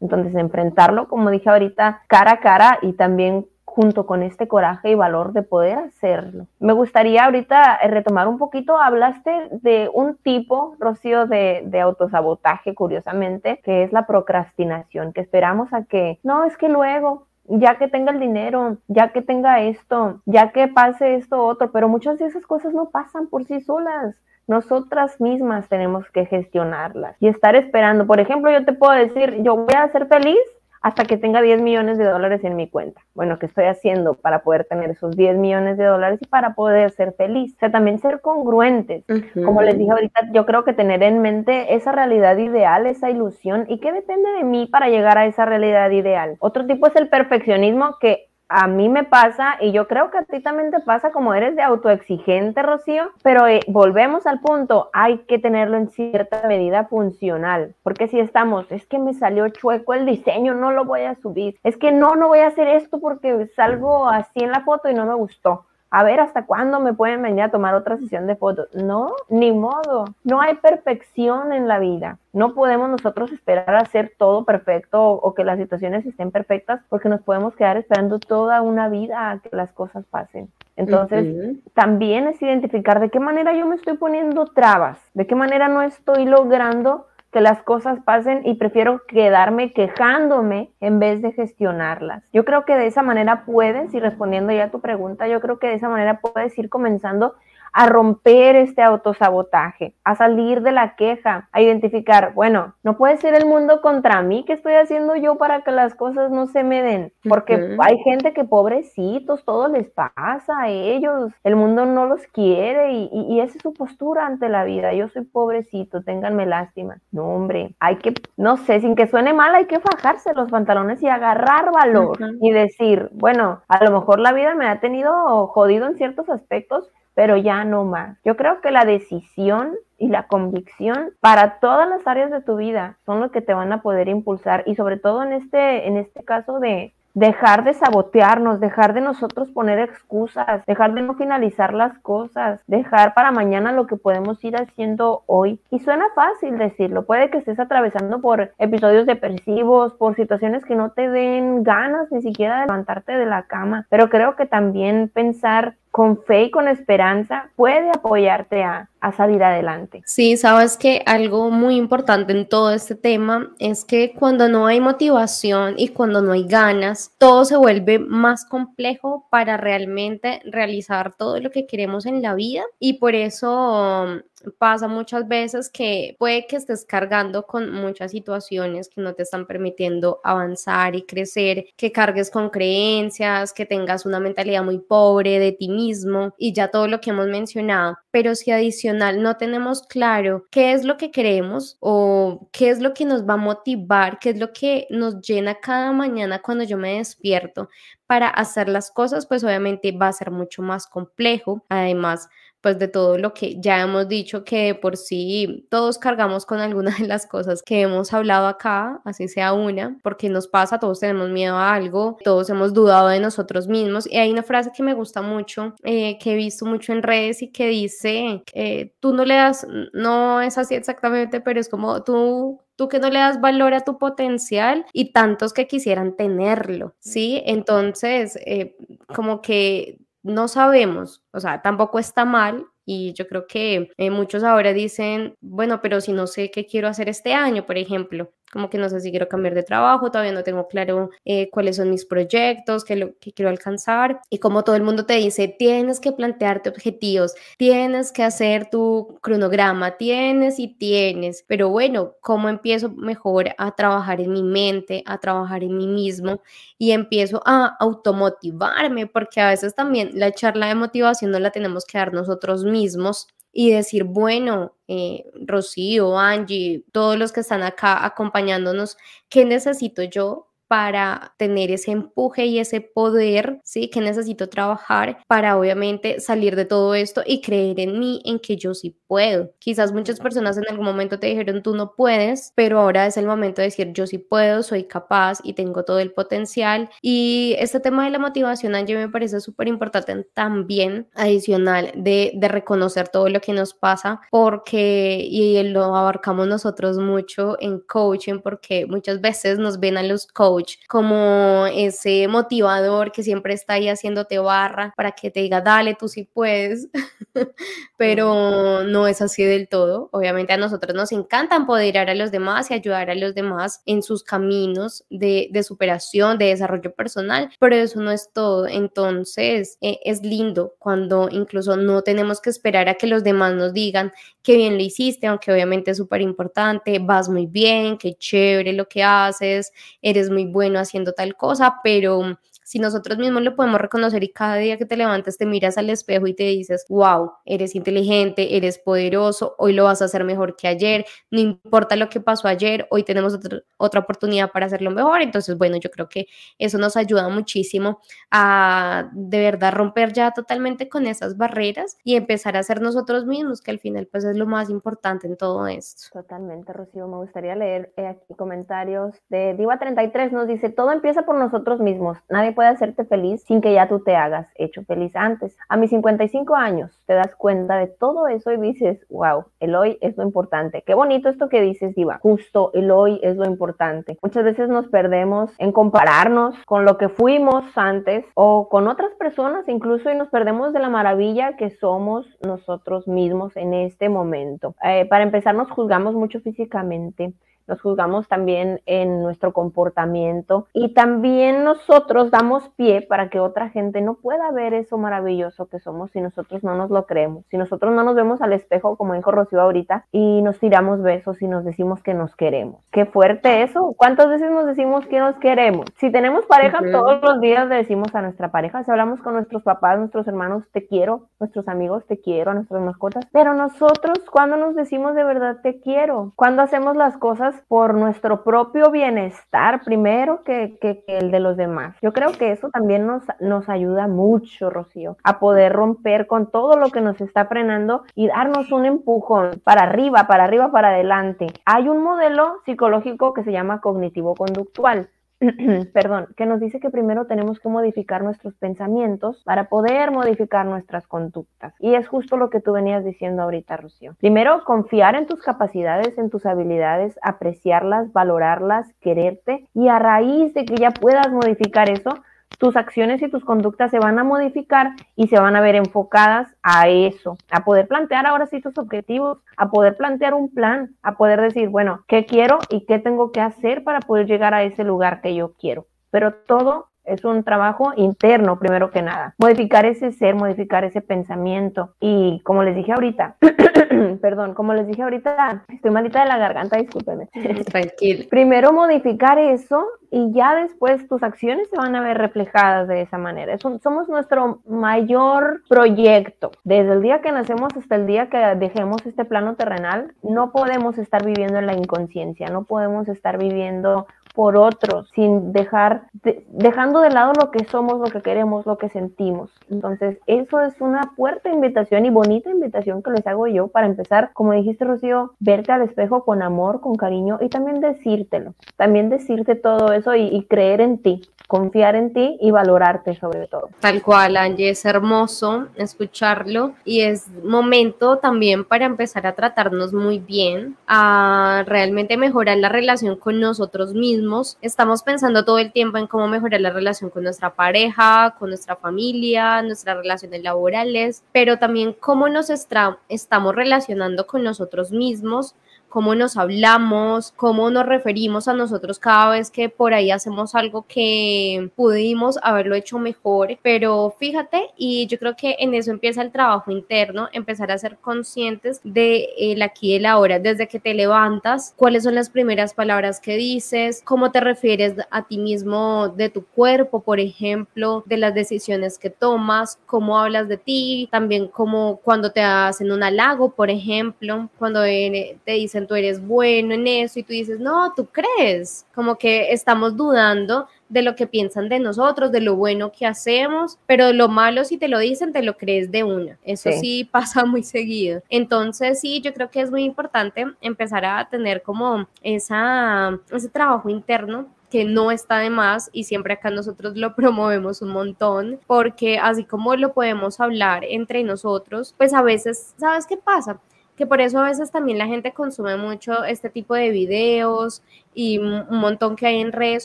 Entonces, 0.00 0.34
enfrentarlo, 0.34 1.06
como 1.06 1.30
dije 1.30 1.48
ahorita, 1.48 2.02
cara 2.08 2.32
a 2.32 2.40
cara 2.40 2.80
y 2.82 2.94
también 2.94 3.46
junto 3.74 4.04
con 4.04 4.22
este 4.22 4.48
coraje 4.48 4.90
y 4.90 4.94
valor 4.94 5.32
de 5.32 5.42
poder 5.42 5.78
hacerlo. 5.78 6.46
Me 6.60 6.74
gustaría 6.74 7.24
ahorita 7.24 7.76
eh, 7.76 7.88
retomar 7.88 8.28
un 8.28 8.36
poquito, 8.36 8.76
hablaste 8.78 9.48
de 9.50 9.90
un 9.94 10.16
tipo, 10.16 10.76
Rocío, 10.78 11.26
de, 11.26 11.62
de, 11.64 11.80
autosabotaje, 11.80 12.74
curiosamente, 12.74 13.62
que 13.64 13.82
es 13.82 13.90
la 13.90 14.06
procrastinación, 14.06 15.14
que 15.14 15.22
esperamos 15.22 15.72
a 15.72 15.84
que, 15.84 16.18
no, 16.22 16.44
es 16.44 16.58
que 16.58 16.68
luego, 16.68 17.28
ya 17.46 17.78
que 17.78 17.88
tenga 17.88 18.12
el 18.12 18.20
dinero, 18.20 18.76
ya 18.88 19.08
que 19.08 19.22
tenga 19.22 19.62
esto, 19.62 20.20
ya 20.26 20.52
que 20.52 20.68
pase 20.68 21.14
esto 21.14 21.42
otro, 21.42 21.72
pero 21.72 21.88
muchas 21.88 22.18
de 22.18 22.26
esas 22.26 22.44
cosas 22.44 22.74
no 22.74 22.90
pasan 22.90 23.26
por 23.28 23.44
sí 23.44 23.62
solas. 23.62 24.14
Nosotras 24.46 25.18
mismas 25.18 25.66
tenemos 25.70 26.10
que 26.10 26.26
gestionarlas 26.26 27.16
y 27.20 27.28
estar 27.28 27.56
esperando. 27.56 28.06
Por 28.06 28.20
ejemplo, 28.20 28.50
yo 28.50 28.66
te 28.66 28.74
puedo 28.74 28.92
decir, 28.92 29.42
yo 29.42 29.56
voy 29.56 29.74
a 29.74 29.88
ser 29.88 30.08
feliz 30.08 30.36
hasta 30.82 31.04
que 31.04 31.16
tenga 31.16 31.40
10 31.40 31.62
millones 31.62 31.96
de 31.96 32.04
dólares 32.04 32.42
en 32.44 32.56
mi 32.56 32.68
cuenta. 32.68 33.00
Bueno, 33.14 33.38
¿qué 33.38 33.46
estoy 33.46 33.64
haciendo 33.64 34.14
para 34.14 34.40
poder 34.42 34.64
tener 34.64 34.90
esos 34.90 35.16
10 35.16 35.36
millones 35.36 35.78
de 35.78 35.84
dólares 35.84 36.18
y 36.20 36.26
para 36.26 36.54
poder 36.54 36.90
ser 36.90 37.12
feliz? 37.12 37.54
O 37.54 37.58
sea, 37.60 37.70
también 37.70 38.00
ser 38.00 38.20
congruentes. 38.20 39.04
Como 39.34 39.62
les 39.62 39.78
dije 39.78 39.92
ahorita, 39.92 40.32
yo 40.32 40.44
creo 40.44 40.64
que 40.64 40.72
tener 40.72 41.02
en 41.02 41.22
mente 41.22 41.74
esa 41.74 41.92
realidad 41.92 42.36
ideal, 42.36 42.86
esa 42.86 43.10
ilusión 43.10 43.66
y 43.68 43.78
qué 43.78 43.92
depende 43.92 44.30
de 44.32 44.44
mí 44.44 44.66
para 44.66 44.88
llegar 44.88 45.18
a 45.18 45.26
esa 45.26 45.44
realidad 45.44 45.90
ideal. 45.90 46.36
Otro 46.40 46.66
tipo 46.66 46.88
es 46.88 46.96
el 46.96 47.08
perfeccionismo 47.08 47.98
que 48.00 48.31
a 48.54 48.66
mí 48.66 48.90
me 48.90 49.04
pasa 49.04 49.56
y 49.60 49.72
yo 49.72 49.88
creo 49.88 50.10
que 50.10 50.18
a 50.18 50.24
ti 50.24 50.40
también 50.40 50.70
te 50.70 50.80
pasa 50.80 51.10
como 51.10 51.32
eres 51.32 51.56
de 51.56 51.62
autoexigente, 51.62 52.62
Rocío, 52.62 53.10
pero 53.22 53.46
eh, 53.46 53.60
volvemos 53.66 54.26
al 54.26 54.40
punto, 54.40 54.90
hay 54.92 55.18
que 55.20 55.38
tenerlo 55.38 55.78
en 55.78 55.88
cierta 55.88 56.46
medida 56.46 56.84
funcional, 56.84 57.74
porque 57.82 58.08
si 58.08 58.20
estamos, 58.20 58.70
es 58.70 58.84
que 58.86 58.98
me 58.98 59.14
salió 59.14 59.48
chueco 59.48 59.94
el 59.94 60.04
diseño, 60.04 60.54
no 60.54 60.70
lo 60.70 60.84
voy 60.84 61.02
a 61.02 61.14
subir, 61.14 61.58
es 61.64 61.78
que 61.78 61.92
no, 61.92 62.14
no 62.14 62.28
voy 62.28 62.40
a 62.40 62.48
hacer 62.48 62.68
esto 62.68 63.00
porque 63.00 63.46
salgo 63.56 64.08
así 64.08 64.40
en 64.40 64.50
la 64.50 64.60
foto 64.60 64.90
y 64.90 64.94
no 64.94 65.06
me 65.06 65.14
gustó 65.14 65.64
a 65.94 66.04
ver 66.04 66.20
hasta 66.20 66.46
cuándo 66.46 66.80
me 66.80 66.94
pueden 66.94 67.20
venir 67.20 67.42
a 67.42 67.50
tomar 67.50 67.74
otra 67.74 67.98
sesión 67.98 68.26
de 68.26 68.34
fotos. 68.34 68.66
No, 68.74 69.12
ni 69.28 69.52
modo. 69.52 70.06
No 70.24 70.40
hay 70.40 70.54
perfección 70.54 71.52
en 71.52 71.68
la 71.68 71.78
vida. 71.78 72.16
No 72.32 72.54
podemos 72.54 72.88
nosotros 72.88 73.30
esperar 73.30 73.74
a 73.74 73.80
hacer 73.80 74.10
todo 74.16 74.46
perfecto 74.46 75.02
o, 75.02 75.34
que 75.34 75.44
las 75.44 75.58
situaciones 75.58 76.06
estén 76.06 76.30
perfectas 76.30 76.80
porque 76.88 77.10
nos 77.10 77.20
podemos 77.20 77.54
quedar 77.54 77.76
esperando 77.76 78.18
toda 78.18 78.62
una 78.62 78.88
vida 78.88 79.30
a 79.30 79.38
que 79.40 79.54
las 79.54 79.70
cosas 79.72 80.06
pasen. 80.06 80.48
Entonces, 80.76 81.58
también 81.74 82.26
es 82.26 82.40
identificar 82.40 82.98
de 82.98 83.10
qué 83.10 83.20
manera 83.20 83.52
yo 83.52 83.66
me 83.66 83.74
estoy 83.74 83.98
poniendo 83.98 84.46
trabas, 84.46 84.98
de 85.12 85.26
qué 85.26 85.34
manera 85.34 85.68
no 85.68 85.82
estoy 85.82 86.24
logrando 86.24 87.06
que 87.32 87.40
las 87.40 87.62
cosas 87.62 87.98
pasen 88.04 88.42
y 88.44 88.54
prefiero 88.54 89.02
quedarme 89.08 89.72
quejándome 89.72 90.70
en 90.80 90.98
vez 90.98 91.22
de 91.22 91.32
gestionarlas. 91.32 92.22
Yo 92.32 92.44
creo 92.44 92.66
que 92.66 92.76
de 92.76 92.86
esa 92.86 93.02
manera 93.02 93.44
puedes, 93.46 93.94
y 93.94 94.00
respondiendo 94.00 94.52
ya 94.52 94.64
a 94.64 94.70
tu 94.70 94.80
pregunta, 94.80 95.26
yo 95.26 95.40
creo 95.40 95.58
que 95.58 95.68
de 95.68 95.74
esa 95.74 95.88
manera 95.88 96.20
puedes 96.20 96.56
ir 96.58 96.68
comenzando 96.68 97.34
a 97.72 97.86
romper 97.86 98.56
este 98.56 98.82
autosabotaje, 98.82 99.94
a 100.04 100.14
salir 100.14 100.62
de 100.62 100.72
la 100.72 100.94
queja, 100.94 101.48
a 101.52 101.62
identificar, 101.62 102.34
bueno, 102.34 102.74
no 102.82 102.96
puede 102.96 103.16
ser 103.16 103.34
el 103.34 103.46
mundo 103.46 103.80
contra 103.80 104.22
mí, 104.22 104.44
¿qué 104.46 104.52
estoy 104.52 104.74
haciendo 104.74 105.16
yo 105.16 105.36
para 105.36 105.62
que 105.62 105.70
las 105.70 105.94
cosas 105.94 106.30
no 106.30 106.46
se 106.46 106.64
me 106.64 106.82
den? 106.82 107.12
Porque 107.28 107.76
hay 107.78 107.98
gente 107.98 108.32
que 108.34 108.44
pobrecitos, 108.44 109.44
todo 109.44 109.68
les 109.68 109.88
pasa 109.88 110.60
a 110.60 110.68
ellos, 110.68 111.32
el 111.44 111.56
mundo 111.56 111.86
no 111.86 112.06
los 112.06 112.22
quiere 112.26 112.92
y, 112.92 113.10
y, 113.12 113.40
esa 113.40 113.56
es 113.56 113.62
su 113.62 113.72
postura 113.72 114.26
ante 114.26 114.48
la 114.48 114.64
vida, 114.64 114.92
yo 114.92 115.08
soy 115.08 115.24
pobrecito, 115.24 116.02
ténganme 116.02 116.46
lástima. 116.46 116.98
No, 117.10 117.24
hombre, 117.24 117.74
hay 117.80 117.96
que, 117.96 118.14
no 118.36 118.56
sé, 118.56 118.80
sin 118.80 118.94
que 118.94 119.06
suene 119.06 119.32
mal, 119.32 119.54
hay 119.54 119.66
que 119.66 119.80
fajarse 119.80 120.34
los 120.34 120.50
pantalones 120.50 121.02
y 121.02 121.08
agarrar 121.08 121.72
valor 121.72 122.18
y 122.40 122.50
decir, 122.50 123.08
bueno, 123.12 123.62
a 123.68 123.84
lo 123.84 123.90
mejor 123.90 124.18
la 124.18 124.32
vida 124.32 124.54
me 124.54 124.68
ha 124.68 124.80
tenido 124.80 125.46
jodido 125.48 125.86
en 125.86 125.96
ciertos 125.96 126.28
aspectos, 126.28 126.90
pero 127.14 127.36
ya 127.36 127.64
no 127.64 127.84
más. 127.84 128.18
Yo 128.24 128.36
creo 128.36 128.60
que 128.60 128.70
la 128.70 128.84
decisión 128.84 129.74
y 129.98 130.08
la 130.08 130.26
convicción 130.26 131.10
para 131.20 131.58
todas 131.60 131.88
las 131.88 132.06
áreas 132.06 132.30
de 132.30 132.40
tu 132.40 132.56
vida 132.56 132.96
son 133.06 133.20
lo 133.20 133.30
que 133.30 133.40
te 133.40 133.54
van 133.54 133.72
a 133.72 133.82
poder 133.82 134.08
impulsar 134.08 134.64
y 134.66 134.74
sobre 134.74 134.96
todo 134.96 135.22
en 135.22 135.32
este, 135.32 135.86
en 135.86 135.96
este 135.96 136.24
caso 136.24 136.58
de, 136.58 136.92
dejar 137.14 137.64
de 137.64 137.74
sabotearnos, 137.74 138.60
dejar 138.60 138.94
de 138.94 139.00
nosotros 139.00 139.50
poner 139.50 139.78
excusas, 139.78 140.64
dejar 140.66 140.94
de 140.94 141.02
no 141.02 141.14
finalizar 141.14 141.74
las 141.74 141.98
cosas, 141.98 142.62
dejar 142.66 143.14
para 143.14 143.32
mañana 143.32 143.72
lo 143.72 143.86
que 143.86 143.96
podemos 143.96 144.42
ir 144.44 144.56
haciendo 144.56 145.22
hoy. 145.26 145.60
Y 145.70 145.80
suena 145.80 146.06
fácil 146.14 146.58
decirlo, 146.58 147.04
puede 147.04 147.30
que 147.30 147.38
estés 147.38 147.60
atravesando 147.60 148.20
por 148.20 148.52
episodios 148.58 149.06
depresivos, 149.06 149.94
por 149.94 150.16
situaciones 150.16 150.64
que 150.64 150.74
no 150.74 150.90
te 150.90 151.08
den 151.08 151.62
ganas 151.62 152.10
ni 152.10 152.22
siquiera 152.22 152.60
de 152.60 152.66
levantarte 152.66 153.12
de 153.12 153.26
la 153.26 153.42
cama, 153.42 153.86
pero 153.90 154.08
creo 154.08 154.36
que 154.36 154.46
también 154.46 155.10
pensar 155.12 155.76
con 155.92 156.20
fe 156.24 156.44
y 156.44 156.50
con 156.50 156.66
esperanza 156.66 157.50
puede 157.54 157.90
apoyarte 157.90 158.64
a, 158.64 158.88
salir 159.10 159.42
adelante. 159.42 160.02
Sí, 160.06 160.36
sabes 160.36 160.76
que 160.76 161.02
algo 161.06 161.50
muy 161.50 161.74
importante 161.74 162.32
en 162.32 162.48
todo 162.48 162.72
este 162.72 162.94
tema 162.94 163.52
es 163.58 163.84
que 163.84 164.12
cuando 164.12 164.48
no 164.48 164.66
hay 164.66 164.78
motivación 164.78 165.74
y 165.76 165.88
cuando 165.88 166.22
no 166.22 166.32
hay 166.32 166.46
ganas, 166.46 167.10
todo 167.18 167.44
se 167.44 167.56
vuelve 167.56 167.98
más 167.98 168.44
complejo 168.44 169.26
para 169.30 169.56
realmente 169.56 170.40
realizar 170.44 171.16
todo 171.16 171.40
lo 171.40 171.50
que 171.50 171.66
queremos 171.66 172.06
en 172.06 172.22
la 172.22 172.36
vida 172.36 172.62
y 172.78 172.94
por 172.94 173.16
eso 173.16 174.22
pasa 174.58 174.88
muchas 174.88 175.28
veces 175.28 175.70
que 175.70 176.16
puede 176.18 176.46
que 176.46 176.56
estés 176.56 176.84
cargando 176.84 177.46
con 177.46 177.72
muchas 177.72 178.10
situaciones 178.10 178.88
que 178.88 179.00
no 179.00 179.14
te 179.14 179.22
están 179.22 179.46
permitiendo 179.46 180.20
avanzar 180.24 180.96
y 180.96 181.02
crecer, 181.02 181.66
que 181.76 181.92
cargues 181.92 182.30
con 182.30 182.50
creencias, 182.50 183.52
que 183.52 183.66
tengas 183.66 184.06
una 184.06 184.20
mentalidad 184.20 184.64
muy 184.64 184.78
pobre 184.78 185.38
de 185.38 185.52
ti 185.52 185.68
mismo 185.68 186.34
y 186.38 186.52
ya 186.52 186.68
todo 186.68 186.88
lo 186.88 187.00
que 187.00 187.10
hemos 187.10 187.28
mencionado. 187.28 187.98
Pero 188.10 188.34
si 188.34 188.50
adicionalmente 188.50 188.91
no 188.92 189.36
tenemos 189.36 189.82
claro 189.82 190.46
qué 190.50 190.72
es 190.72 190.84
lo 190.84 190.96
que 190.96 191.10
queremos 191.10 191.76
o 191.80 192.48
qué 192.52 192.70
es 192.70 192.80
lo 192.80 192.94
que 192.94 193.04
nos 193.04 193.28
va 193.28 193.34
a 193.34 193.36
motivar, 193.36 194.18
qué 194.18 194.30
es 194.30 194.38
lo 194.38 194.52
que 194.52 194.86
nos 194.90 195.20
llena 195.20 195.56
cada 195.60 195.92
mañana 195.92 196.40
cuando 196.42 196.64
yo 196.64 196.78
me 196.78 196.98
despierto 196.98 197.68
para 198.06 198.28
hacer 198.28 198.68
las 198.68 198.90
cosas, 198.90 199.26
pues 199.26 199.42
obviamente 199.44 199.92
va 199.92 200.08
a 200.08 200.12
ser 200.12 200.30
mucho 200.30 200.62
más 200.62 200.86
complejo. 200.86 201.64
Además, 201.68 202.28
pues 202.62 202.78
de 202.78 202.88
todo 202.88 203.18
lo 203.18 203.34
que 203.34 203.60
ya 203.60 203.80
hemos 203.82 204.08
dicho 204.08 204.44
que 204.44 204.74
por 204.74 204.96
sí 204.96 205.66
todos 205.68 205.98
cargamos 205.98 206.46
con 206.46 206.60
algunas 206.60 206.98
de 206.98 207.06
las 207.06 207.26
cosas 207.26 207.62
que 207.62 207.82
hemos 207.82 208.12
hablado 208.14 208.46
acá, 208.46 209.00
así 209.04 209.28
sea 209.28 209.52
una, 209.52 209.98
porque 210.02 210.28
nos 210.28 210.46
pasa, 210.48 210.78
todos 210.78 211.00
tenemos 211.00 211.28
miedo 211.30 211.56
a 211.56 211.74
algo, 211.74 212.16
todos 212.24 212.48
hemos 212.50 212.72
dudado 212.72 213.08
de 213.08 213.20
nosotros 213.20 213.66
mismos 213.66 214.06
y 214.10 214.16
hay 214.16 214.30
una 214.30 214.44
frase 214.44 214.70
que 214.74 214.82
me 214.82 214.94
gusta 214.94 215.22
mucho, 215.22 215.74
eh, 215.82 216.18
que 216.18 216.32
he 216.32 216.36
visto 216.36 216.64
mucho 216.64 216.92
en 216.92 217.02
redes 217.02 217.42
y 217.42 217.50
que 217.50 217.66
dice, 217.68 218.44
eh, 218.54 218.94
tú 219.00 219.12
no 219.12 219.24
le 219.24 219.34
das, 219.34 219.66
no 219.92 220.40
es 220.40 220.56
así 220.56 220.74
exactamente, 220.76 221.40
pero 221.40 221.60
es 221.60 221.68
como 221.68 222.02
tú 222.04 222.60
tú 222.76 222.88
que 222.88 222.98
no 222.98 223.10
le 223.10 223.18
das 223.18 223.40
valor 223.40 223.74
a 223.74 223.84
tu 223.84 223.98
potencial 223.98 224.86
y 224.92 225.12
tantos 225.12 225.52
que 225.52 225.66
quisieran 225.66 226.16
tenerlo, 226.16 226.94
¿sí? 227.00 227.42
Entonces, 227.44 228.38
eh, 228.46 228.76
como 229.14 229.42
que 229.42 229.98
no 230.22 230.48
sabemos, 230.48 231.22
o 231.32 231.40
sea, 231.40 231.62
tampoco 231.62 231.98
está 231.98 232.24
mal 232.24 232.66
y 232.84 233.12
yo 233.14 233.28
creo 233.28 233.46
que 233.46 233.90
eh, 233.96 234.10
muchos 234.10 234.44
ahora 234.44 234.72
dicen, 234.72 235.36
bueno, 235.40 235.80
pero 235.82 236.00
si 236.00 236.12
no 236.12 236.26
sé 236.26 236.50
qué 236.50 236.66
quiero 236.66 236.88
hacer 236.88 237.08
este 237.08 237.34
año, 237.34 237.66
por 237.66 237.78
ejemplo, 237.78 238.32
como 238.52 238.68
que 238.68 238.76
no 238.76 238.90
sé 238.90 239.00
si 239.00 239.10
quiero 239.10 239.28
cambiar 239.28 239.54
de 239.54 239.62
trabajo, 239.62 240.10
todavía 240.10 240.32
no 240.32 240.42
tengo 240.42 240.68
claro 240.68 241.08
eh, 241.24 241.48
cuáles 241.50 241.76
son 241.76 241.88
mis 241.90 242.04
proyectos, 242.04 242.84
qué, 242.84 242.96
lo, 242.96 243.18
que 243.18 243.32
quiero 243.32 243.48
alcanzar. 243.48 244.20
Y 244.28 244.38
como 244.38 244.62
todo 244.62 244.76
el 244.76 244.82
mundo 244.82 245.06
te 245.06 245.14
dice, 245.14 245.48
tienes 245.48 246.00
que 246.00 246.12
plantearte 246.12 246.68
objetivos, 246.68 247.34
tienes 247.56 248.12
que 248.12 248.22
hacer 248.22 248.68
tu 248.70 249.18
cronograma, 249.22 249.96
tienes 249.96 250.58
y 250.58 250.68
tienes. 250.68 251.44
Pero 251.46 251.70
bueno, 251.70 252.14
¿cómo 252.20 252.50
empiezo 252.50 252.90
mejor 252.90 253.54
a 253.56 253.74
trabajar 253.74 254.20
en 254.20 254.32
mi 254.32 254.42
mente, 254.42 255.02
a 255.06 255.16
trabajar 255.18 255.64
en 255.64 255.76
mí 255.78 255.86
mismo 255.86 256.42
y 256.76 256.92
empiezo 256.92 257.42
a 257.46 257.74
automotivarme? 257.80 259.06
Porque 259.06 259.40
a 259.40 259.48
veces 259.48 259.74
también 259.74 260.10
la 260.12 260.30
charla 260.32 260.66
de 260.66 260.74
motivación 260.74 261.30
no 261.30 261.38
la 261.38 261.52
tenemos 261.52 261.86
que 261.86 261.96
dar 261.96 262.12
nosotros 262.12 262.64
mismos 262.64 263.28
y 263.52 263.70
decir, 263.70 264.04
bueno, 264.04 264.74
eh, 264.88 265.24
Rocío, 265.46 266.18
Angie, 266.18 266.84
todos 266.92 267.18
los 267.18 267.32
que 267.32 267.40
están 267.40 267.62
acá 267.62 268.04
acompañándonos, 268.04 268.96
¿qué 269.28 269.44
necesito 269.44 270.02
yo 270.02 270.51
para 270.72 271.34
tener 271.36 271.70
ese 271.70 271.90
empuje 271.90 272.46
y 272.46 272.58
ese 272.58 272.80
poder, 272.80 273.60
¿sí? 273.62 273.90
Que 273.90 274.00
necesito 274.00 274.48
trabajar 274.48 275.18
para 275.26 275.58
obviamente 275.58 276.18
salir 276.18 276.56
de 276.56 276.64
todo 276.64 276.94
esto 276.94 277.22
y 277.26 277.42
creer 277.42 277.78
en 277.78 277.98
mí, 277.98 278.22
en 278.24 278.38
que 278.38 278.56
yo 278.56 278.72
sí 278.72 278.96
puedo. 279.06 279.52
Quizás 279.58 279.92
muchas 279.92 280.18
personas 280.18 280.56
en 280.56 280.64
algún 280.70 280.86
momento 280.86 281.18
te 281.18 281.26
dijeron 281.26 281.62
tú 281.62 281.76
no 281.76 281.94
puedes, 281.94 282.54
pero 282.54 282.80
ahora 282.80 283.06
es 283.06 283.18
el 283.18 283.26
momento 283.26 283.60
de 283.60 283.66
decir 283.66 283.92
yo 283.92 284.06
sí 284.06 284.16
puedo, 284.16 284.62
soy 284.62 284.84
capaz 284.84 285.40
y 285.42 285.52
tengo 285.52 285.84
todo 285.84 285.98
el 285.98 286.10
potencial. 286.12 286.88
Y 287.02 287.54
este 287.58 287.78
tema 287.78 288.06
de 288.06 288.10
la 288.10 288.18
motivación, 288.18 288.74
Angie, 288.74 288.96
me 288.96 289.10
parece 289.10 289.42
súper 289.42 289.68
importante 289.68 290.26
también, 290.32 291.06
adicional 291.12 291.92
de, 291.96 292.32
de 292.34 292.48
reconocer 292.48 293.08
todo 293.08 293.28
lo 293.28 293.42
que 293.42 293.52
nos 293.52 293.74
pasa, 293.74 294.22
porque, 294.30 295.18
y 295.22 295.62
lo 295.64 295.94
abarcamos 295.94 296.48
nosotros 296.48 296.96
mucho 296.96 297.58
en 297.60 297.78
coaching, 297.80 298.38
porque 298.42 298.86
muchas 298.86 299.20
veces 299.20 299.58
nos 299.58 299.78
ven 299.78 299.98
a 299.98 300.02
los 300.02 300.26
coaches 300.26 300.61
como 300.88 301.66
ese 301.66 302.28
motivador 302.28 303.12
que 303.12 303.22
siempre 303.22 303.54
está 303.54 303.74
ahí 303.74 303.88
haciéndote 303.88 304.38
barra 304.38 304.92
para 304.96 305.12
que 305.12 305.30
te 305.30 305.40
diga, 305.40 305.60
dale, 305.60 305.94
tú 305.94 306.08
sí 306.08 306.24
puedes, 306.24 306.88
pero 307.96 308.84
no 308.84 309.06
es 309.06 309.22
así 309.22 309.42
del 309.44 309.68
todo. 309.68 310.08
Obviamente 310.12 310.52
a 310.52 310.56
nosotros 310.56 310.94
nos 310.94 311.12
encanta 311.12 311.56
empoderar 311.56 312.10
a 312.10 312.14
los 312.14 312.30
demás 312.30 312.70
y 312.70 312.74
ayudar 312.74 313.10
a 313.10 313.14
los 313.14 313.34
demás 313.34 313.82
en 313.86 314.02
sus 314.02 314.22
caminos 314.22 315.04
de, 315.10 315.50
superación, 315.62 316.38
de 316.38 316.46
desarrollo 316.46 316.94
personal, 316.94 317.50
pero 317.58 317.76
eso 317.76 318.00
no 318.00 318.10
es 318.10 318.30
todo. 318.32 318.66
Entonces 318.66 319.78
e, 319.80 320.00
es 320.04 320.22
lindo 320.22 320.74
cuando 320.78 321.28
incluso 321.30 321.76
no 321.76 322.02
tenemos 322.02 322.40
que 322.40 322.50
esperar 322.50 322.88
a 322.88 322.94
que 322.94 323.06
los 323.06 323.24
demás 323.24 323.54
nos 323.54 323.72
digan 323.72 324.12
qué 324.42 324.56
bien 324.56 324.76
lo 324.76 324.82
hiciste, 324.82 325.26
aunque 325.26 325.52
obviamente 325.52 325.92
es 325.92 325.96
súper 325.96 326.20
importante, 326.20 326.98
vas 326.98 327.28
muy 327.28 327.46
bien, 327.46 327.96
qué 327.96 328.14
chévere 328.14 328.72
lo 328.72 328.88
que 328.88 329.02
haces, 329.02 329.72
eres 330.02 330.30
muy 330.30 330.44
bueno 330.52 330.78
haciendo 330.78 331.12
tal 331.12 331.36
cosa, 331.36 331.80
pero 331.82 332.38
si 332.72 332.78
nosotros 332.78 333.18
mismos 333.18 333.42
lo 333.42 333.54
podemos 333.54 333.78
reconocer 333.78 334.24
y 334.24 334.32
cada 334.32 334.56
día 334.56 334.78
que 334.78 334.86
te 334.86 334.96
levantas 334.96 335.36
te 335.36 335.44
miras 335.44 335.76
al 335.76 335.90
espejo 335.90 336.26
y 336.26 336.32
te 336.32 336.44
dices, 336.44 336.86
wow, 336.88 337.30
eres 337.44 337.74
inteligente, 337.74 338.56
eres 338.56 338.78
poderoso, 338.78 339.54
hoy 339.58 339.74
lo 339.74 339.84
vas 339.84 340.00
a 340.00 340.06
hacer 340.06 340.24
mejor 340.24 340.56
que 340.56 340.68
ayer, 340.68 341.04
no 341.30 341.38
importa 341.38 341.96
lo 341.96 342.08
que 342.08 342.22
pasó 342.22 342.48
ayer, 342.48 342.86
hoy 342.88 343.02
tenemos 343.02 343.38
otra 343.76 344.00
oportunidad 344.00 344.50
para 344.52 344.64
hacerlo 344.64 344.90
mejor. 344.90 345.20
Entonces, 345.20 345.58
bueno, 345.58 345.76
yo 345.76 345.90
creo 345.90 346.08
que 346.08 346.28
eso 346.58 346.78
nos 346.78 346.96
ayuda 346.96 347.28
muchísimo 347.28 348.00
a 348.30 349.10
de 349.12 349.40
verdad 349.40 349.74
romper 349.74 350.14
ya 350.14 350.30
totalmente 350.30 350.88
con 350.88 351.06
esas 351.06 351.36
barreras 351.36 351.98
y 352.02 352.16
empezar 352.16 352.56
a 352.56 352.62
ser 352.62 352.80
nosotros 352.80 353.26
mismos, 353.26 353.60
que 353.60 353.70
al 353.70 353.80
final 353.80 354.08
pues 354.10 354.24
es 354.24 354.34
lo 354.34 354.46
más 354.46 354.70
importante 354.70 355.26
en 355.26 355.36
todo 355.36 355.66
esto. 355.66 356.04
Totalmente, 356.10 356.72
Rocío. 356.72 357.06
Me 357.06 357.16
gustaría 357.16 357.54
leer 357.54 357.92
eh, 357.98 358.06
aquí 358.06 358.32
comentarios 358.34 359.14
de 359.28 359.54
Diva33, 359.58 360.30
nos 360.30 360.48
dice, 360.48 360.70
todo 360.70 360.90
empieza 360.90 361.26
por 361.26 361.36
nosotros 361.36 361.80
mismos, 361.80 362.16
nadie 362.30 362.52
puede 362.52 362.61
puede 362.62 362.74
hacerte 362.74 363.04
feliz 363.04 363.42
sin 363.42 363.60
que 363.60 363.74
ya 363.74 363.88
tú 363.88 364.04
te 364.04 364.14
hagas 364.14 364.46
hecho 364.54 364.84
feliz 364.84 365.16
antes. 365.16 365.56
A 365.68 365.76
mis 365.76 365.90
55 365.90 366.54
años 366.54 366.96
te 367.06 367.14
das 367.14 367.34
cuenta 367.34 367.76
de 367.76 367.88
todo 367.88 368.28
eso 368.28 368.52
y 368.52 368.56
dices, 368.56 369.04
wow, 369.10 369.46
el 369.58 369.74
hoy 369.74 369.98
es 370.00 370.16
lo 370.16 370.22
importante. 370.22 370.84
Qué 370.86 370.94
bonito 370.94 371.28
esto 371.28 371.48
que 371.48 371.60
dices, 371.60 371.96
Diva. 371.96 372.20
Justo 372.22 372.70
el 372.74 372.92
hoy 372.92 373.18
es 373.24 373.36
lo 373.36 373.46
importante. 373.46 374.16
Muchas 374.22 374.44
veces 374.44 374.68
nos 374.68 374.86
perdemos 374.86 375.50
en 375.58 375.72
compararnos 375.72 376.54
con 376.64 376.84
lo 376.84 376.98
que 376.98 377.08
fuimos 377.08 377.64
antes 377.74 378.24
o 378.34 378.68
con 378.68 378.86
otras 378.86 379.10
personas 379.18 379.68
incluso 379.68 380.08
y 380.12 380.14
nos 380.14 380.28
perdemos 380.28 380.72
de 380.72 380.78
la 380.78 380.88
maravilla 380.88 381.56
que 381.56 381.70
somos 381.70 382.26
nosotros 382.46 383.08
mismos 383.08 383.56
en 383.56 383.74
este 383.74 384.08
momento. 384.08 384.76
Eh, 384.84 385.04
para 385.06 385.24
empezar, 385.24 385.56
nos 385.56 385.68
juzgamos 385.68 386.14
mucho 386.14 386.38
físicamente 386.38 387.34
nos 387.66 387.80
juzgamos 387.80 388.28
también 388.28 388.80
en 388.86 389.22
nuestro 389.22 389.52
comportamiento 389.52 390.66
y 390.72 390.94
también 390.94 391.64
nosotros 391.64 392.30
damos 392.30 392.68
pie 392.70 393.02
para 393.02 393.28
que 393.28 393.40
otra 393.40 393.68
gente 393.70 394.00
no 394.00 394.14
pueda 394.14 394.50
ver 394.50 394.74
eso 394.74 394.98
maravilloso 394.98 395.66
que 395.66 395.80
somos 395.80 396.10
si 396.10 396.20
nosotros 396.20 396.62
no 396.62 396.74
nos 396.74 396.90
lo 396.90 397.06
creemos, 397.06 397.44
si 397.50 397.56
nosotros 397.56 397.94
no 397.94 398.02
nos 398.04 398.14
vemos 398.14 398.42
al 398.42 398.52
espejo, 398.52 398.96
como 398.96 399.14
dijo 399.14 399.30
Rocío 399.30 399.60
ahorita, 399.60 400.06
y 400.12 400.42
nos 400.42 400.58
tiramos 400.58 401.02
besos 401.02 401.40
y 401.42 401.48
nos 401.48 401.64
decimos 401.64 402.02
que 402.02 402.14
nos 402.14 402.34
queremos. 402.36 402.80
Qué 402.90 403.06
fuerte 403.06 403.62
eso. 403.62 403.94
¿Cuántas 403.96 404.28
veces 404.28 404.50
nos 404.50 404.66
decimos 404.66 405.06
que 405.06 405.20
nos 405.20 405.36
queremos? 405.36 405.86
Si 405.98 406.10
tenemos 406.10 406.44
pareja, 406.46 406.80
todos 406.90 407.22
los 407.22 407.40
días 407.40 407.68
le 407.68 407.76
decimos 407.76 408.14
a 408.14 408.22
nuestra 408.22 408.50
pareja, 408.50 408.84
si 408.84 408.90
hablamos 408.90 409.20
con 409.20 409.34
nuestros 409.34 409.62
papás, 409.62 409.98
nuestros 409.98 410.26
hermanos, 410.28 410.64
te 410.72 410.86
quiero, 410.86 411.28
nuestros 411.40 411.68
amigos, 411.68 412.06
te 412.06 412.20
quiero, 412.20 412.50
a 412.50 412.54
nuestras 412.54 412.82
mascotas, 412.82 413.26
pero 413.32 413.54
nosotros, 413.54 414.18
cuando 414.30 414.56
nos 414.56 414.74
decimos 414.74 415.14
de 415.14 415.24
verdad 415.24 415.58
te 415.62 415.80
quiero? 415.80 416.32
Cuando 416.36 416.62
hacemos 416.62 416.96
las 416.96 417.16
cosas 417.16 417.51
por 417.68 417.94
nuestro 417.94 418.44
propio 418.44 418.90
bienestar 418.90 419.82
primero 419.84 420.42
que, 420.42 420.78
el 421.06 421.30
de 421.30 421.40
los 421.40 421.56
demás. 421.56 421.96
Yo 422.02 422.12
creo 422.12 422.32
que 422.32 422.52
eso 422.52 422.70
también 422.70 423.06
nos, 423.06 423.22
nos 423.40 423.68
ayuda 423.68 424.08
mucho, 424.08 424.70
Rocío, 424.70 425.16
a 425.24 425.38
poder 425.38 425.72
romper 425.72 426.26
con 426.26 426.50
todo 426.50 426.76
lo 426.76 426.90
que 426.90 427.00
nos 427.00 427.20
está 427.20 427.46
frenando 427.46 428.04
y 428.14 428.28
darnos 428.28 428.72
un 428.72 428.86
empujón 428.86 429.60
para 429.64 429.82
arriba, 429.82 430.26
para 430.26 430.44
arriba, 430.44 430.70
para 430.70 430.88
adelante. 430.88 431.46
Hay 431.64 431.88
un 431.88 432.02
modelo 432.02 432.58
psicológico 432.64 433.32
que 433.34 433.44
se 433.44 433.52
llama 433.52 433.80
cognitivo-conductual 433.80 435.08
perdón, 435.92 436.28
que 436.36 436.46
nos 436.46 436.60
dice 436.60 436.80
que 436.80 436.90
primero 436.90 437.26
tenemos 437.26 437.58
que 437.58 437.68
modificar 437.68 438.22
nuestros 438.22 438.54
pensamientos 438.54 439.42
para 439.44 439.68
poder 439.68 440.10
modificar 440.10 440.66
nuestras 440.66 441.06
conductas. 441.06 441.74
Y 441.80 441.94
es 441.94 442.06
justo 442.08 442.36
lo 442.36 442.50
que 442.50 442.60
tú 442.60 442.72
venías 442.72 443.04
diciendo 443.04 443.42
ahorita, 443.42 443.76
Rocío. 443.76 444.14
Primero, 444.18 444.64
confiar 444.64 445.14
en 445.14 445.26
tus 445.26 445.42
capacidades, 445.42 446.16
en 446.18 446.30
tus 446.30 446.46
habilidades, 446.46 447.18
apreciarlas, 447.22 448.12
valorarlas, 448.12 448.92
quererte 449.00 449.66
y 449.74 449.88
a 449.88 449.98
raíz 449.98 450.54
de 450.54 450.64
que 450.64 450.76
ya 450.76 450.90
puedas 450.90 451.30
modificar 451.32 451.90
eso, 451.90 452.10
tus 452.58 452.76
acciones 452.76 453.22
y 453.22 453.28
tus 453.28 453.44
conductas 453.44 453.90
se 453.90 453.98
van 453.98 454.18
a 454.18 454.24
modificar 454.24 454.92
y 455.16 455.28
se 455.28 455.38
van 455.38 455.56
a 455.56 455.60
ver 455.60 455.74
enfocadas 455.74 456.54
a 456.62 456.88
eso, 456.88 457.36
a 457.50 457.64
poder 457.64 457.88
plantear 457.88 458.26
ahora 458.26 458.46
sí 458.46 458.60
tus 458.60 458.78
objetivos, 458.78 459.38
a 459.56 459.70
poder 459.70 459.96
plantear 459.96 460.34
un 460.34 460.52
plan, 460.52 460.96
a 461.02 461.16
poder 461.16 461.40
decir, 461.40 461.68
bueno, 461.68 462.04
¿qué 462.06 462.26
quiero 462.26 462.58
y 462.68 462.86
qué 462.86 462.98
tengo 462.98 463.32
que 463.32 463.40
hacer 463.40 463.84
para 463.84 464.00
poder 464.00 464.26
llegar 464.26 464.54
a 464.54 464.62
ese 464.62 464.84
lugar 464.84 465.20
que 465.20 465.34
yo 465.34 465.54
quiero? 465.54 465.86
Pero 466.10 466.34
todo 466.34 466.91
es 467.04 467.24
un 467.24 467.42
trabajo 467.44 467.92
interno 467.96 468.58
primero 468.58 468.90
que 468.90 469.02
nada. 469.02 469.34
Modificar 469.38 469.86
ese 469.86 470.12
ser, 470.12 470.34
modificar 470.34 470.84
ese 470.84 471.00
pensamiento. 471.00 471.94
Y 472.00 472.40
como 472.44 472.62
les 472.62 472.76
dije 472.76 472.92
ahorita, 472.92 473.36
perdón, 474.20 474.54
como 474.54 474.74
les 474.74 474.86
dije 474.86 475.02
ahorita, 475.02 475.64
estoy 475.68 475.90
malita 475.90 476.22
de 476.22 476.28
la 476.28 476.38
garganta, 476.38 476.76
discúlpenme. 476.78 477.28
Tranquilo. 477.72 478.24
primero 478.30 478.72
modificar 478.72 479.38
eso 479.38 479.84
y 480.10 480.32
ya 480.32 480.54
después 480.54 481.08
tus 481.08 481.22
acciones 481.22 481.68
se 481.70 481.76
van 481.76 481.96
a 481.96 482.02
ver 482.02 482.18
reflejadas 482.18 482.86
de 482.88 483.02
esa 483.02 483.18
manera. 483.18 483.56
somos 483.58 484.08
nuestro 484.08 484.60
mayor 484.66 485.62
proyecto. 485.68 486.52
Desde 486.64 486.92
el 486.92 487.02
día 487.02 487.22
que 487.22 487.32
nacemos 487.32 487.74
hasta 487.76 487.96
el 487.96 488.06
día 488.06 488.28
que 488.28 488.38
dejemos 488.56 489.04
este 489.06 489.24
plano 489.24 489.54
terrenal, 489.56 490.12
no 490.22 490.52
podemos 490.52 490.98
estar 490.98 491.24
viviendo 491.24 491.58
en 491.58 491.66
la 491.66 491.74
inconsciencia, 491.74 492.48
no 492.48 492.64
podemos 492.64 493.08
estar 493.08 493.38
viviendo 493.38 494.06
por 494.34 494.56
otros, 494.56 495.10
sin 495.14 495.52
dejar, 495.52 496.04
dejando 496.48 497.00
de 497.00 497.10
lado 497.10 497.32
lo 497.38 497.50
que 497.50 497.64
somos, 497.64 497.98
lo 497.98 498.10
que 498.10 498.22
queremos, 498.22 498.66
lo 498.66 498.78
que 498.78 498.88
sentimos. 498.88 499.50
Entonces, 499.70 500.18
eso 500.26 500.60
es 500.60 500.80
una 500.80 501.12
fuerte 501.16 501.50
invitación 501.50 502.06
y 502.06 502.10
bonita 502.10 502.50
invitación 502.50 503.02
que 503.02 503.10
les 503.10 503.26
hago 503.26 503.46
yo 503.46 503.68
para 503.68 503.86
empezar, 503.86 504.30
como 504.32 504.52
dijiste, 504.52 504.84
Rocío, 504.84 505.34
verte 505.38 505.72
al 505.72 505.82
espejo 505.82 506.24
con 506.24 506.42
amor, 506.42 506.80
con 506.80 506.96
cariño 506.96 507.38
y 507.40 507.48
también 507.48 507.80
decírtelo, 507.80 508.54
también 508.76 509.10
decirte 509.10 509.54
todo 509.54 509.92
eso 509.92 510.14
y, 510.14 510.22
y 510.28 510.44
creer 510.44 510.80
en 510.80 510.98
ti, 510.98 511.22
confiar 511.46 511.96
en 511.96 512.12
ti 512.14 512.38
y 512.40 512.50
valorarte 512.50 513.14
sobre 513.14 513.46
todo. 513.46 513.68
Tal 513.80 514.02
cual, 514.02 514.36
Angie, 514.36 514.70
es 514.70 514.84
hermoso 514.84 515.66
escucharlo 515.76 516.72
y 516.84 517.02
es 517.02 517.28
momento 517.44 518.18
también 518.18 518.64
para 518.64 518.86
empezar 518.86 519.26
a 519.26 519.34
tratarnos 519.34 519.92
muy 519.92 520.18
bien, 520.18 520.76
a 520.86 521.64
realmente 521.66 522.16
mejorar 522.16 522.56
la 522.58 522.68
relación 522.70 523.16
con 523.16 523.40
nosotros 523.40 523.92
mismos. 523.92 524.21
Estamos 524.60 525.02
pensando 525.02 525.44
todo 525.44 525.58
el 525.58 525.72
tiempo 525.72 525.98
en 525.98 526.06
cómo 526.06 526.28
mejorar 526.28 526.60
la 526.60 526.70
relación 526.70 527.10
con 527.10 527.24
nuestra 527.24 527.54
pareja, 527.54 528.36
con 528.38 528.50
nuestra 528.50 528.76
familia, 528.76 529.62
nuestras 529.62 529.96
relaciones 529.96 530.42
laborales, 530.42 531.24
pero 531.32 531.58
también 531.58 531.92
cómo 531.92 532.28
nos 532.28 532.48
estamos 532.50 533.54
relacionando 533.54 534.26
con 534.26 534.44
nosotros 534.44 534.92
mismos 534.92 535.54
cómo 535.92 536.14
nos 536.14 536.38
hablamos, 536.38 537.34
cómo 537.36 537.68
nos 537.68 537.84
referimos 537.84 538.48
a 538.48 538.54
nosotros 538.54 538.98
cada 538.98 539.32
vez 539.32 539.50
que 539.50 539.68
por 539.68 539.92
ahí 539.92 540.10
hacemos 540.10 540.54
algo 540.54 540.86
que 540.88 541.70
pudimos 541.76 542.38
haberlo 542.42 542.74
hecho 542.74 542.98
mejor. 542.98 543.58
Pero 543.60 544.14
fíjate, 544.18 544.70
y 544.74 545.06
yo 545.06 545.18
creo 545.18 545.36
que 545.36 545.56
en 545.58 545.74
eso 545.74 545.90
empieza 545.90 546.22
el 546.22 546.32
trabajo 546.32 546.70
interno, 546.70 547.28
empezar 547.34 547.70
a 547.70 547.76
ser 547.76 547.98
conscientes 547.98 548.80
de 548.84 549.28
el 549.36 549.60
aquí 549.60 549.92
y 549.92 549.96
el 549.96 550.06
ahora, 550.06 550.38
desde 550.38 550.66
que 550.66 550.80
te 550.80 550.94
levantas, 550.94 551.74
cuáles 551.76 552.04
son 552.04 552.14
las 552.14 552.30
primeras 552.30 552.72
palabras 552.72 553.20
que 553.20 553.36
dices, 553.36 554.00
cómo 554.02 554.32
te 554.32 554.40
refieres 554.40 554.94
a 555.10 555.26
ti 555.26 555.36
mismo 555.36 556.08
de 556.08 556.30
tu 556.30 556.46
cuerpo, 556.46 557.00
por 557.00 557.20
ejemplo, 557.20 558.02
de 558.06 558.16
las 558.16 558.34
decisiones 558.34 558.98
que 558.98 559.10
tomas, 559.10 559.78
cómo 559.84 560.18
hablas 560.18 560.48
de 560.48 560.56
ti, 560.56 561.06
también 561.12 561.48
como 561.48 561.98
cuando 561.98 562.32
te 562.32 562.40
hacen 562.40 562.90
un 562.90 563.02
halago, 563.02 563.50
por 563.50 563.68
ejemplo, 563.68 564.48
cuando 564.58 564.80
te 564.80 565.52
dicen 565.52 565.81
tú 565.86 565.94
eres 565.94 566.26
bueno 566.26 566.74
en 566.74 566.86
eso 566.86 567.18
y 567.18 567.22
tú 567.22 567.32
dices, 567.32 567.60
no, 567.60 567.92
tú 567.94 568.06
crees, 568.06 568.86
como 568.94 569.16
que 569.16 569.52
estamos 569.52 569.96
dudando 569.96 570.66
de 570.88 571.02
lo 571.02 571.16
que 571.16 571.26
piensan 571.26 571.68
de 571.68 571.80
nosotros, 571.80 572.32
de 572.32 572.40
lo 572.40 572.54
bueno 572.54 572.92
que 572.92 573.06
hacemos, 573.06 573.78
pero 573.86 574.12
lo 574.12 574.28
malo 574.28 574.64
si 574.64 574.76
te 574.76 574.88
lo 574.88 574.98
dicen, 574.98 575.32
te 575.32 575.42
lo 575.42 575.56
crees 575.56 575.90
de 575.90 576.04
una. 576.04 576.38
Eso 576.44 576.70
sí. 576.72 577.08
pasa 577.10 577.44
muy 577.46 577.62
seguido. 577.62 578.22
Entonces 578.28 579.00
sí, 579.00 579.20
yo 579.20 579.32
creo 579.32 579.50
que 579.50 579.62
es 579.62 579.70
muy 579.70 579.84
importante 579.84 580.46
empezar 580.60 581.04
a 581.04 581.28
tener 581.30 581.62
como 581.62 582.06
esa, 582.22 583.18
ese 583.30 583.48
trabajo 583.48 583.88
interno 583.88 584.48
que 584.72 584.84
no 584.86 585.10
está 585.10 585.38
de 585.38 585.50
más 585.50 585.90
y 585.92 586.04
siempre 586.04 586.32
acá 586.32 586.50
nosotros 586.50 586.96
lo 586.96 587.14
promovemos 587.16 587.82
un 587.82 587.90
montón 587.90 588.58
porque 588.66 589.18
así 589.18 589.44
como 589.44 589.76
lo 589.76 589.92
podemos 589.92 590.40
hablar 590.40 590.84
entre 590.84 591.22
nosotros, 591.22 591.94
pues 591.96 592.14
a 592.14 592.22
veces, 592.22 592.74
¿sabes 592.78 593.06
qué 593.06 593.18
pasa? 593.18 593.60
Que 593.96 594.06
por 594.06 594.20
eso 594.20 594.38
a 594.38 594.48
veces 594.48 594.70
también 594.70 594.98
la 594.98 595.06
gente 595.06 595.32
consume 595.32 595.76
mucho 595.76 596.24
este 596.24 596.48
tipo 596.50 596.74
de 596.74 596.90
videos 596.90 597.82
y 598.14 598.38
un 598.38 598.66
montón 598.70 599.16
que 599.16 599.26
hay 599.26 599.40
en 599.40 599.52
redes 599.52 599.84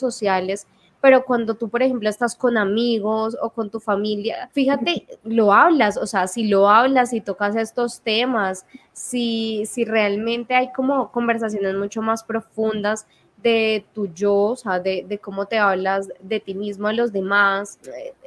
sociales, 0.00 0.66
pero 1.00 1.24
cuando 1.24 1.54
tú, 1.54 1.68
por 1.68 1.82
ejemplo, 1.82 2.08
estás 2.08 2.34
con 2.34 2.56
amigos 2.56 3.36
o 3.40 3.50
con 3.50 3.70
tu 3.70 3.78
familia, 3.78 4.50
fíjate, 4.52 5.06
lo 5.22 5.52
hablas, 5.52 5.96
o 5.96 6.06
sea, 6.06 6.26
si 6.26 6.48
lo 6.48 6.68
hablas 6.68 7.12
y 7.12 7.20
tocas 7.20 7.54
estos 7.54 8.00
temas, 8.00 8.66
si, 8.92 9.64
si 9.66 9.84
realmente 9.84 10.54
hay 10.54 10.72
como 10.72 11.12
conversaciones 11.12 11.76
mucho 11.76 12.02
más 12.02 12.24
profundas 12.24 13.06
de 13.42 13.84
tu 13.94 14.12
yo, 14.12 14.34
o 14.34 14.56
sea, 14.56 14.80
de, 14.80 15.18
cómo 15.22 15.46
te 15.46 15.58
hablas 15.58 16.08
de 16.20 16.40
ti 16.40 16.54
mismo 16.54 16.88
a 16.88 16.92
los 16.92 17.12
demás. 17.12 17.78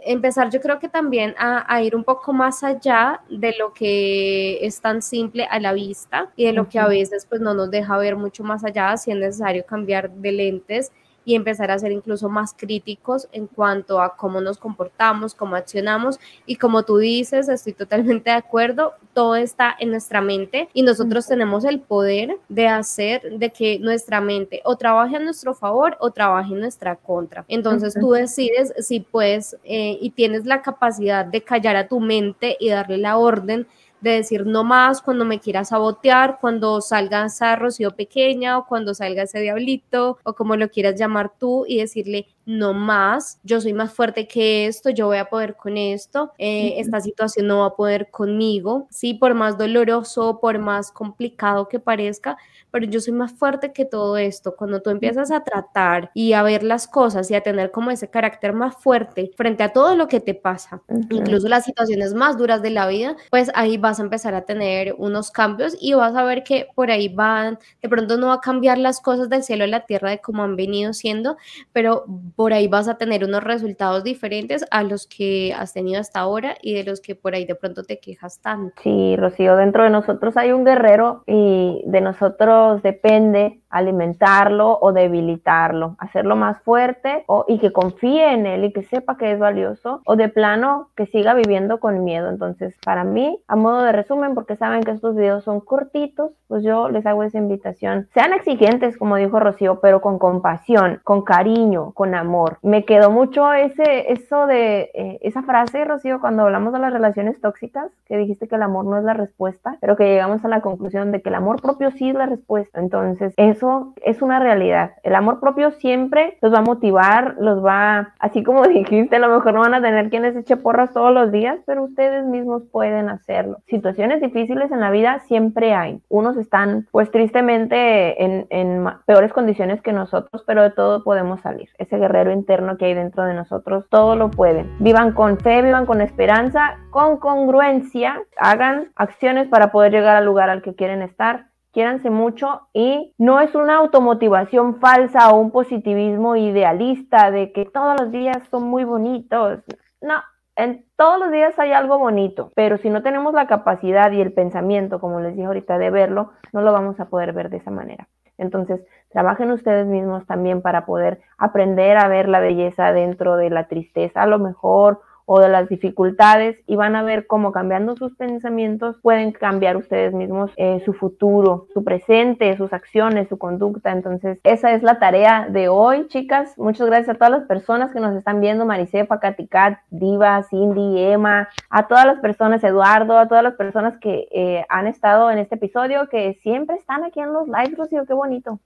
Empezar 0.04 0.50
yo 0.50 0.62
creo 0.62 0.80
que 0.80 0.90
también 0.90 1.36
a, 1.38 1.82
ir 1.82 1.96
un 1.96 2.04
poco 2.04 2.34
más 2.34 2.64
allá 2.64 3.22
de 3.30 3.54
lo 3.58 3.74
que 3.74 4.66
es 4.66 4.80
tan 4.80 5.02
simple 5.02 5.46
a 5.46 5.60
la 5.60 5.74
vista 5.74 6.32
y 6.36 6.46
de 6.46 6.54
lo 6.54 6.70
que 6.70 6.80
a 6.80 6.88
veces 6.88 7.26
pues 7.26 7.42
no 7.42 7.54
nos 7.54 7.70
deja 7.70 7.98
ver 7.98 8.16
mucho 8.16 8.44
más 8.44 8.64
allá 8.64 8.96
si 8.98 9.12
es 9.12 9.18
necesario 9.18 9.66
cambiar 9.66 10.10
de 10.10 10.32
lentes 10.32 10.92
y 11.26 11.36
empezar 11.36 11.72
a 11.72 11.80
ser 11.80 11.92
incluso 11.92 12.30
más 12.30 12.54
críticos 12.54 13.28
en 13.32 13.48
cuanto 13.48 14.02
a 14.02 14.16
cómo 14.16 14.42
nos 14.42 14.58
comportamos, 14.58 15.36
cómo 15.36 15.56
accionamos. 15.56 16.20
Y 16.46 16.56
como 16.56 16.84
tú 16.84 16.98
dices, 16.98 17.50
estoy 17.50 17.74
totalmente 17.74 18.30
de 18.30 18.36
acuerdo, 18.36 18.94
todo 19.14 19.36
está 19.36 19.76
en 19.80 19.92
nuestra 19.92 20.22
mente 20.22 20.70
y 20.74 20.84
nosotros 20.84 21.28
tenemos 21.28 21.66
el 21.66 21.80
poder 21.80 22.38
de 22.50 22.68
hacer 22.68 23.38
de 23.38 23.52
que 23.52 23.80
nuestra 23.80 24.22
mente 24.22 24.62
o 24.64 24.76
trabaje 24.76 25.18
a 25.18 25.20
nuestro 25.20 25.54
favor 25.54 25.98
o 26.00 26.12
trabaje 26.12 26.54
en 26.54 26.60
nuestra 26.60 26.96
contra. 26.96 27.46
Entonces 27.48 27.94
tú 28.00 28.12
decides 28.12 28.74
si 28.80 29.00
puedes 29.00 29.58
eh, 29.64 29.98
y 30.02 30.12
tienes 30.12 30.46
la 30.46 30.62
capacidad 30.62 31.26
de 31.26 31.42
callar 31.42 31.76
a 31.76 31.88
tu 31.88 32.00
mente 32.00 32.58
y 32.60 32.70
darle 32.70 32.98
la 32.98 33.18
orden 33.18 33.68
de 34.02 34.12
decir 34.12 34.46
no 34.46 34.64
más 34.64 35.02
cuando 35.02 35.26
me 35.26 35.40
quieras 35.40 35.70
sabotear, 35.70 36.40
cuando 36.42 36.82
salga 36.82 37.26
esa 37.26 37.56
Rocío 37.56 37.92
pequeña 37.92 38.58
o 38.58 38.66
cuando 38.66 38.94
salga 38.94 39.24
ese 39.24 39.40
diablito 39.40 40.18
o 40.24 40.34
como 40.34 40.56
lo 40.56 40.70
quieras 40.70 41.00
llamar 41.00 41.32
tú 41.38 41.66
y 41.68 41.78
decirle 41.78 42.28
no 42.46 42.74
más, 42.74 43.40
yo 43.44 43.62
soy 43.62 43.74
más 43.74 43.94
fuerte 43.94 44.28
que 44.28 44.66
esto, 44.68 44.90
yo 44.90 45.08
voy 45.08 45.18
a 45.18 45.26
poder 45.26 45.56
con 45.56 45.78
esto, 45.78 46.32
eh, 46.38 46.76
esta 46.78 47.00
situación 47.02 47.48
no 47.48 47.60
va 47.60 47.68
a 47.68 47.76
poder 47.76 48.10
conmigo, 48.10 48.88
sí, 48.90 49.14
por 49.14 49.34
más 49.34 49.58
doloroso, 49.58 50.40
por 50.40 50.60
más 50.60 50.92
complicado 50.92 51.68
que 51.68 51.80
parezca, 51.80 52.38
pero 52.72 52.86
yo 52.86 53.00
soy 53.00 53.14
más 53.14 53.34
fuerte 53.34 53.74
que 53.74 53.86
todo 53.86 54.18
esto. 54.18 54.56
Cuando 54.56 54.82
tú 54.82 54.90
empiezas 54.90 55.30
a 55.32 55.44
tratar 55.44 56.10
y 56.14 56.34
a 56.34 56.42
ver 56.42 56.64
las 56.64 56.88
cosas 56.88 57.30
y 57.30 57.36
a 57.36 57.42
tener 57.42 57.72
como 57.72 57.92
ese 57.92 58.10
carácter 58.10 58.54
más 58.54 58.76
fuerte 58.76 59.32
frente 59.36 59.64
a 59.64 59.74
todo 59.74 59.96
lo 59.96 60.08
que 60.08 60.20
te 60.22 60.34
pasa, 60.34 60.82
incluso 61.10 61.48
las 61.48 61.66
situaciones 61.66 62.14
más 62.14 62.38
duras 62.38 62.62
de 62.62 62.70
la 62.70 62.88
vida, 62.88 63.16
pues 63.30 63.52
ahí 63.56 63.78
vas 63.78 64.00
a 64.00 64.04
empezar 64.04 64.34
a 64.34 64.46
tener 64.46 64.96
unos 64.98 65.32
cambios 65.32 65.76
y 65.80 65.94
vas 65.94 66.16
a 66.16 66.24
ver 66.24 66.44
que 66.44 66.68
por 66.74 66.92
ahí 66.92 67.10
van, 67.10 67.60
de 67.82 67.90
pronto 67.90 68.18
no 68.18 68.28
va 68.28 68.36
a 68.36 68.40
cambiar 68.42 68.78
las 68.78 69.02
cosas 69.02 69.30
del 69.30 69.44
cielo 69.44 69.66
a 69.66 69.68
la 69.68 69.86
tierra 69.86 70.10
de 70.10 70.20
como 70.20 70.44
han 70.44 70.56
venido 70.56 70.94
siendo, 70.94 71.38
pero 71.74 72.06
por 72.36 72.54
ahí 72.54 72.68
vas 72.68 72.88
a 72.88 72.98
tener 72.98 73.24
unos 73.24 73.44
resultados 73.44 74.04
diferentes 74.04 74.66
a 74.72 74.84
los 74.84 75.08
que 75.08 75.54
has 75.58 75.74
tenido 75.74 76.00
hasta 76.00 76.20
ahora 76.20 76.56
y 76.62 76.74
de 76.74 76.84
los 76.84 77.02
que 77.02 77.16
por 77.16 77.36
ahí 77.36 77.46
de 77.46 77.56
pronto 77.56 77.84
te 77.84 78.00
quejas 78.00 78.40
tanto. 78.42 78.74
Sí, 78.82 79.16
Rocío, 79.18 79.56
dentro 79.56 79.84
de 79.84 79.90
nosotros 79.90 80.38
hay 80.38 80.52
un 80.52 80.66
guerrero 80.66 81.24
y 81.28 81.84
de 81.86 82.02
nosotros 82.02 82.82
depende 82.82 83.62
alimentarlo 83.72 84.78
o 84.80 84.92
debilitarlo, 84.92 85.96
hacerlo 85.98 86.36
más 86.36 86.62
fuerte 86.62 87.24
o, 87.28 87.46
y 87.48 87.58
que 87.58 87.72
confíe 87.72 88.34
en 88.34 88.46
él 88.46 88.66
y 88.66 88.74
que 88.74 88.84
sepa 88.84 89.18
que 89.18 89.32
es 89.32 89.40
valioso 89.40 90.02
o 90.06 90.16
de 90.16 90.30
plano 90.30 90.90
que 90.96 91.08
siga 91.08 91.34
viviendo 91.34 91.80
con 91.80 92.04
miedo. 92.04 92.30
Entonces, 92.30 92.78
para 92.84 93.04
mí, 93.04 93.42
a 93.48 93.56
modo 93.56 93.82
de 93.82 93.94
resumen, 93.94 94.36
porque 94.36 94.58
saben 94.58 94.84
que 94.84 94.92
estos 94.92 95.16
videos 95.16 95.44
son 95.46 95.62
cortitos, 95.62 96.32
pues 96.48 96.64
yo 96.64 96.90
les 96.90 97.06
hago 97.06 97.24
esa 97.24 97.38
invitación. 97.38 98.10
Sean 98.14 98.34
exigentes, 98.34 98.98
como 98.98 99.16
dijo 99.16 99.40
Rocío, 99.40 99.80
pero 99.80 100.02
con 100.02 100.20
compasión, 100.20 101.00
con 101.04 101.24
cariño, 101.24 101.94
con 101.94 102.14
amor. 102.14 102.21
Me 102.62 102.84
quedó 102.84 103.12
mucho 103.12 103.54
ese, 103.54 104.12
eso 104.12 104.48
de 104.48 104.92
eh, 104.94 105.20
esa 105.22 105.44
frase, 105.44 105.86
Rocío, 105.86 106.20
cuando 106.20 106.44
hablamos 106.44 106.74
de 106.74 106.80
las 106.80 106.92
relaciones 106.92 107.40
tóxicas, 107.40 107.90
que 108.06 108.18
dijiste 108.18 108.48
que 108.48 108.56
el 108.56 108.64
amor 108.64 108.86
no 108.86 108.98
es 108.98 109.04
la 109.04 109.14
respuesta, 109.14 109.78
pero 109.80 109.96
que 109.96 110.06
llegamos 110.06 110.44
a 110.44 110.48
la 110.48 110.62
conclusión 110.62 111.12
de 111.12 111.22
que 111.22 111.30
el 111.30 111.36
amor 111.36 111.62
propio 111.62 111.92
sí 111.92 112.10
es 112.10 112.16
la 112.16 112.26
respuesta. 112.26 112.80
Entonces, 112.80 113.34
es 113.38 113.62
eso 113.62 113.94
es 114.04 114.22
una 114.22 114.40
realidad. 114.40 114.94
El 115.04 115.14
amor 115.14 115.40
propio 115.40 115.72
siempre 115.72 116.38
los 116.42 116.54
va 116.54 116.60
a 116.60 116.64
motivar, 116.64 117.36
los 117.40 117.64
va, 117.64 118.14
así 118.20 118.44
como 118.44 118.64
dijiste, 118.68 119.18
a 119.18 119.20
lo 119.20 119.30
mejor 119.30 119.54
no 119.54 119.60
van 119.60 119.76
a 119.76 119.82
tener 119.82 120.10
quienes 120.10 120.36
eche 120.36 120.58
porras 120.58 120.94
todos 120.94 121.14
los 121.14 121.32
días, 121.32 121.60
pero 121.66 121.84
ustedes 121.84 122.26
mismos 122.26 122.64
pueden 122.72 123.10
hacerlo. 123.10 123.60
Situaciones 123.68 124.22
difíciles 124.22 124.72
en 124.72 124.80
la 124.80 124.90
vida 124.90 125.20
siempre 125.28 125.74
hay. 125.74 126.02
Unos 126.10 126.38
están, 126.38 126.88
pues 126.92 127.12
tristemente, 127.12 128.24
en, 128.24 128.48
en 128.50 128.86
peores 129.06 129.32
condiciones 129.32 129.82
que 129.82 129.94
nosotros, 129.94 130.44
pero 130.48 130.64
de 130.64 130.72
todo 130.72 131.04
podemos 131.04 131.42
salir. 131.42 131.70
Ese 131.78 132.00
interno 132.32 132.78
que 132.78 132.86
hay 132.86 132.94
dentro 132.94 133.24
de 133.24 133.34
nosotros, 133.34 133.86
todo 133.90 134.16
lo 134.16 134.30
pueden. 134.30 134.70
Vivan 134.80 135.14
con 135.14 135.38
fe, 135.40 135.62
vivan 135.62 135.86
con 135.86 136.02
esperanza, 136.02 136.78
con 136.90 137.18
congruencia, 137.18 138.22
hagan 138.38 138.92
acciones 138.96 139.48
para 139.48 139.72
poder 139.72 139.92
llegar 139.92 140.16
al 140.16 140.26
lugar 140.26 140.50
al 140.50 140.62
que 140.62 140.76
quieren 140.76 141.02
estar 141.02 141.52
quiéranse 141.72 142.10
mucho 142.10 142.68
y 142.74 143.14
no 143.18 143.40
es 143.40 143.56
una 143.56 143.78
automotivación 143.78 144.80
falsa 144.80 145.32
o 145.32 145.40
un 145.40 145.52
positivismo 145.52 146.36
idealista 146.36 147.32
de 147.32 147.52
que 147.52 147.66
todos 147.66 148.00
los 148.00 148.12
días 148.12 148.40
son 148.50 148.64
muy 148.64 148.84
bonitos. 148.84 149.60
No, 150.02 150.22
en 150.56 150.86
todos 150.98 151.20
los 151.20 151.32
días 151.32 151.58
hay 151.58 151.72
algo 151.72 151.98
bonito, 151.98 152.52
pero 152.56 152.78
si 152.78 152.90
no 152.90 153.02
tenemos 153.02 153.34
la 153.34 153.48
capacidad 153.48 154.12
y 154.12 154.22
el 154.22 154.34
pensamiento, 154.34 155.00
como 155.00 155.20
les 155.20 155.36
dije 155.36 155.46
ahorita, 155.46 155.78
de 155.78 155.90
verlo, 155.90 156.32
no 156.52 156.62
lo 156.62 156.74
vamos 156.74 157.00
a 157.00 157.06
poder 157.06 157.34
ver 157.34 157.50
de 157.50 157.58
esa 157.58 157.72
manera. 157.72 158.08
Entonces, 158.38 158.82
trabajen 159.12 159.52
ustedes 159.52 159.86
mismos 159.88 160.26
también 160.26 160.62
para 160.62 160.86
poder 160.86 161.22
aprender 161.38 161.98
a 161.98 162.08
ver 162.08 162.30
la 162.30 162.40
belleza 162.40 162.94
dentro 162.94 163.36
de 163.36 163.50
la 163.50 163.68
tristeza, 163.68 164.22
a 164.22 164.28
lo 164.28 164.40
mejor 164.40 165.02
o 165.34 165.40
de 165.40 165.48
las 165.48 165.70
dificultades 165.70 166.58
y 166.68 166.76
van 166.76 166.94
a 166.98 167.04
ver 167.04 167.26
cómo 167.26 167.54
cambiando 167.54 167.96
sus 167.96 168.14
pensamientos 168.18 168.98
pueden 169.02 169.32
cambiar 169.32 169.78
ustedes 169.78 170.12
mismos 170.12 170.52
eh, 170.58 170.82
su 170.84 170.92
futuro, 170.92 171.68
su 171.74 171.86
presente, 171.86 172.58
sus 172.58 172.74
acciones, 172.74 173.30
su 173.30 173.38
conducta. 173.38 173.94
Entonces, 173.94 174.40
esa 174.44 174.74
es 174.74 174.84
la 174.84 175.00
tarea 175.00 175.48
de 175.50 175.70
hoy, 175.70 176.10
chicas. 176.10 176.58
Muchas 176.58 176.86
gracias 176.88 177.16
a 177.16 177.18
todas 177.18 177.32
las 177.32 177.44
personas 177.44 177.94
que 177.94 178.02
nos 178.02 178.14
están 178.14 178.42
viendo, 178.42 178.66
Maricefa, 178.66 179.22
Katikat, 179.22 179.80
Diva, 179.90 180.44
Cindy, 180.50 181.02
Emma, 181.02 181.48
a 181.70 181.88
todas 181.88 182.06
las 182.06 182.20
personas, 182.20 182.62
Eduardo, 182.66 183.18
a 183.18 183.30
todas 183.30 183.44
las 183.46 183.54
personas 183.54 183.98
que 184.00 184.28
eh, 184.32 184.66
han 184.68 184.86
estado 184.86 185.32
en 185.32 185.38
este 185.38 185.56
episodio, 185.56 186.10
que 186.10 186.40
siempre 186.44 186.76
están 186.76 187.06
aquí 187.06 187.22
en 187.22 187.32
los 187.32 187.48
lives, 187.48 187.78
Rocío, 187.78 188.06
qué 188.06 188.14
bonito. 188.14 188.60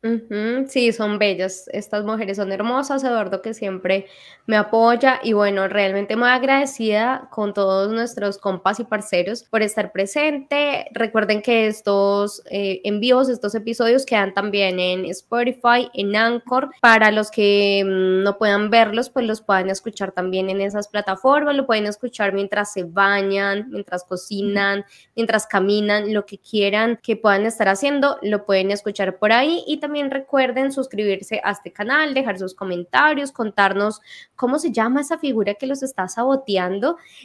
Sí, 0.65 0.91
son 0.93 1.19
bellas. 1.19 1.69
Estas 1.71 2.05
mujeres 2.05 2.37
son 2.37 2.51
hermosas, 2.51 3.03
Eduardo 3.03 3.43
que 3.43 3.53
siempre 3.53 4.07
me 4.47 4.57
apoya 4.57 5.19
y 5.21 5.33
bueno, 5.33 5.67
realmente 5.67 6.15
me 6.15 6.25
agradezco 6.25 6.54
agradecida 6.55 7.27
con 7.31 7.53
todos 7.53 7.91
nuestros 7.91 8.37
compas 8.37 8.79
y 8.79 8.85
parceros 8.85 9.43
por 9.43 9.61
estar 9.61 9.91
presente. 9.91 10.87
Recuerden 10.91 11.41
que 11.41 11.67
estos 11.67 12.41
eh, 12.49 12.81
envíos, 12.83 13.29
estos 13.29 13.55
episodios 13.55 14.05
quedan 14.05 14.33
también 14.33 14.79
en 14.79 15.05
Spotify, 15.05 15.89
en 15.93 16.15
Anchor. 16.15 16.69
Para 16.81 17.11
los 17.11 17.29
que 17.29 17.83
mm, 17.85 18.23
no 18.23 18.37
puedan 18.37 18.69
verlos, 18.69 19.09
pues 19.09 19.25
los 19.25 19.41
pueden 19.41 19.69
escuchar 19.69 20.11
también 20.11 20.49
en 20.49 20.61
esas 20.61 20.87
plataformas. 20.87 21.55
Lo 21.55 21.65
pueden 21.65 21.85
escuchar 21.85 22.33
mientras 22.33 22.71
se 22.71 22.83
bañan, 22.83 23.69
mientras 23.69 24.03
cocinan, 24.03 24.85
mientras 25.15 25.47
caminan, 25.47 26.13
lo 26.13 26.25
que 26.25 26.37
quieran 26.37 26.99
que 27.03 27.17
puedan 27.17 27.45
estar 27.45 27.67
haciendo, 27.67 28.17
lo 28.21 28.45
pueden 28.45 28.71
escuchar 28.71 29.17
por 29.17 29.31
ahí. 29.31 29.63
Y 29.67 29.77
también 29.77 30.09
recuerden 30.09 30.71
suscribirse 30.71 31.41
a 31.43 31.51
este 31.51 31.71
canal, 31.71 32.13
dejar 32.13 32.39
sus 32.39 32.55
comentarios, 32.55 33.31
contarnos 33.31 34.01
cómo 34.35 34.59
se 34.59 34.71
llama 34.71 35.01
esa 35.01 35.17
figura 35.17 35.55
que 35.55 35.67
los 35.67 35.83
está 35.83 36.07
saboteando 36.07 36.34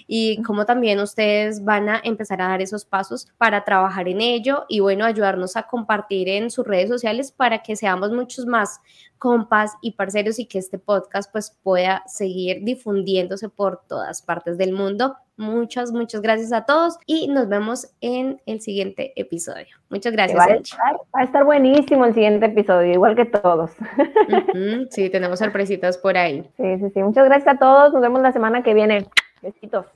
y 0.07 0.43
cómo 0.43 0.67
también 0.67 1.01
ustedes 1.01 1.65
van 1.65 1.89
a 1.89 2.01
empezar 2.05 2.41
a 2.43 2.49
dar 2.49 2.63
esos 2.63 2.85
pasos 2.85 3.29
para 3.39 3.65
trabajar 3.65 4.09
en 4.09 4.21
ello 4.21 4.65
y 4.69 4.81
bueno, 4.81 5.05
ayudarnos 5.05 5.57
a 5.57 5.65
compartir 5.65 6.29
en 6.29 6.51
sus 6.51 6.67
redes 6.67 6.89
sociales 6.89 7.33
para 7.33 7.63
que 7.63 7.77
seamos 7.77 8.11
muchos 8.11 8.47
más 8.47 8.81
compas 9.21 9.77
y 9.83 9.93
parceros 9.93 10.39
y 10.39 10.47
que 10.47 10.59
este 10.59 10.79
podcast 10.79 11.31
pues 11.31 11.57
pueda 11.63 12.03
seguir 12.07 12.65
difundiéndose 12.65 13.51
por 13.51 13.83
todas 13.87 14.23
partes 14.23 14.59
del 14.59 14.73
mundo. 14.73 15.15
Muchas, 15.37 15.93
muchas 15.93 16.23
gracias 16.23 16.53
a 16.53 16.65
todos 16.65 16.99
y 17.07 17.29
nos 17.29 17.49
vemos 17.49 17.95
en 18.01 18.41
el 18.47 18.61
siguiente 18.61 19.13
episodio. 19.17 19.77
Muchas 19.91 20.13
gracias. 20.13 20.39
Va 20.39 20.45
a, 20.45 20.57
estar, 20.57 20.95
va 21.15 21.21
a 21.21 21.25
estar 21.25 21.45
buenísimo 21.45 22.07
el 22.07 22.15
siguiente 22.15 22.47
episodio, 22.47 22.93
igual 22.93 23.15
que 23.15 23.27
todos. 23.27 23.73
sí, 24.91 25.11
tenemos 25.11 25.39
sorpresitas 25.39 25.99
por 25.99 26.17
ahí. 26.17 26.51
Sí, 26.57 26.79
sí, 26.79 26.91
sí. 26.95 27.03
Muchas 27.03 27.27
gracias 27.27 27.55
a 27.55 27.59
todos. 27.59 27.93
Nos 27.93 28.03
vemos 28.03 28.23
la 28.23 28.33
semana 28.33 28.63
que 28.63 28.75
viene. 28.75 29.07
Besitos. 29.43 29.87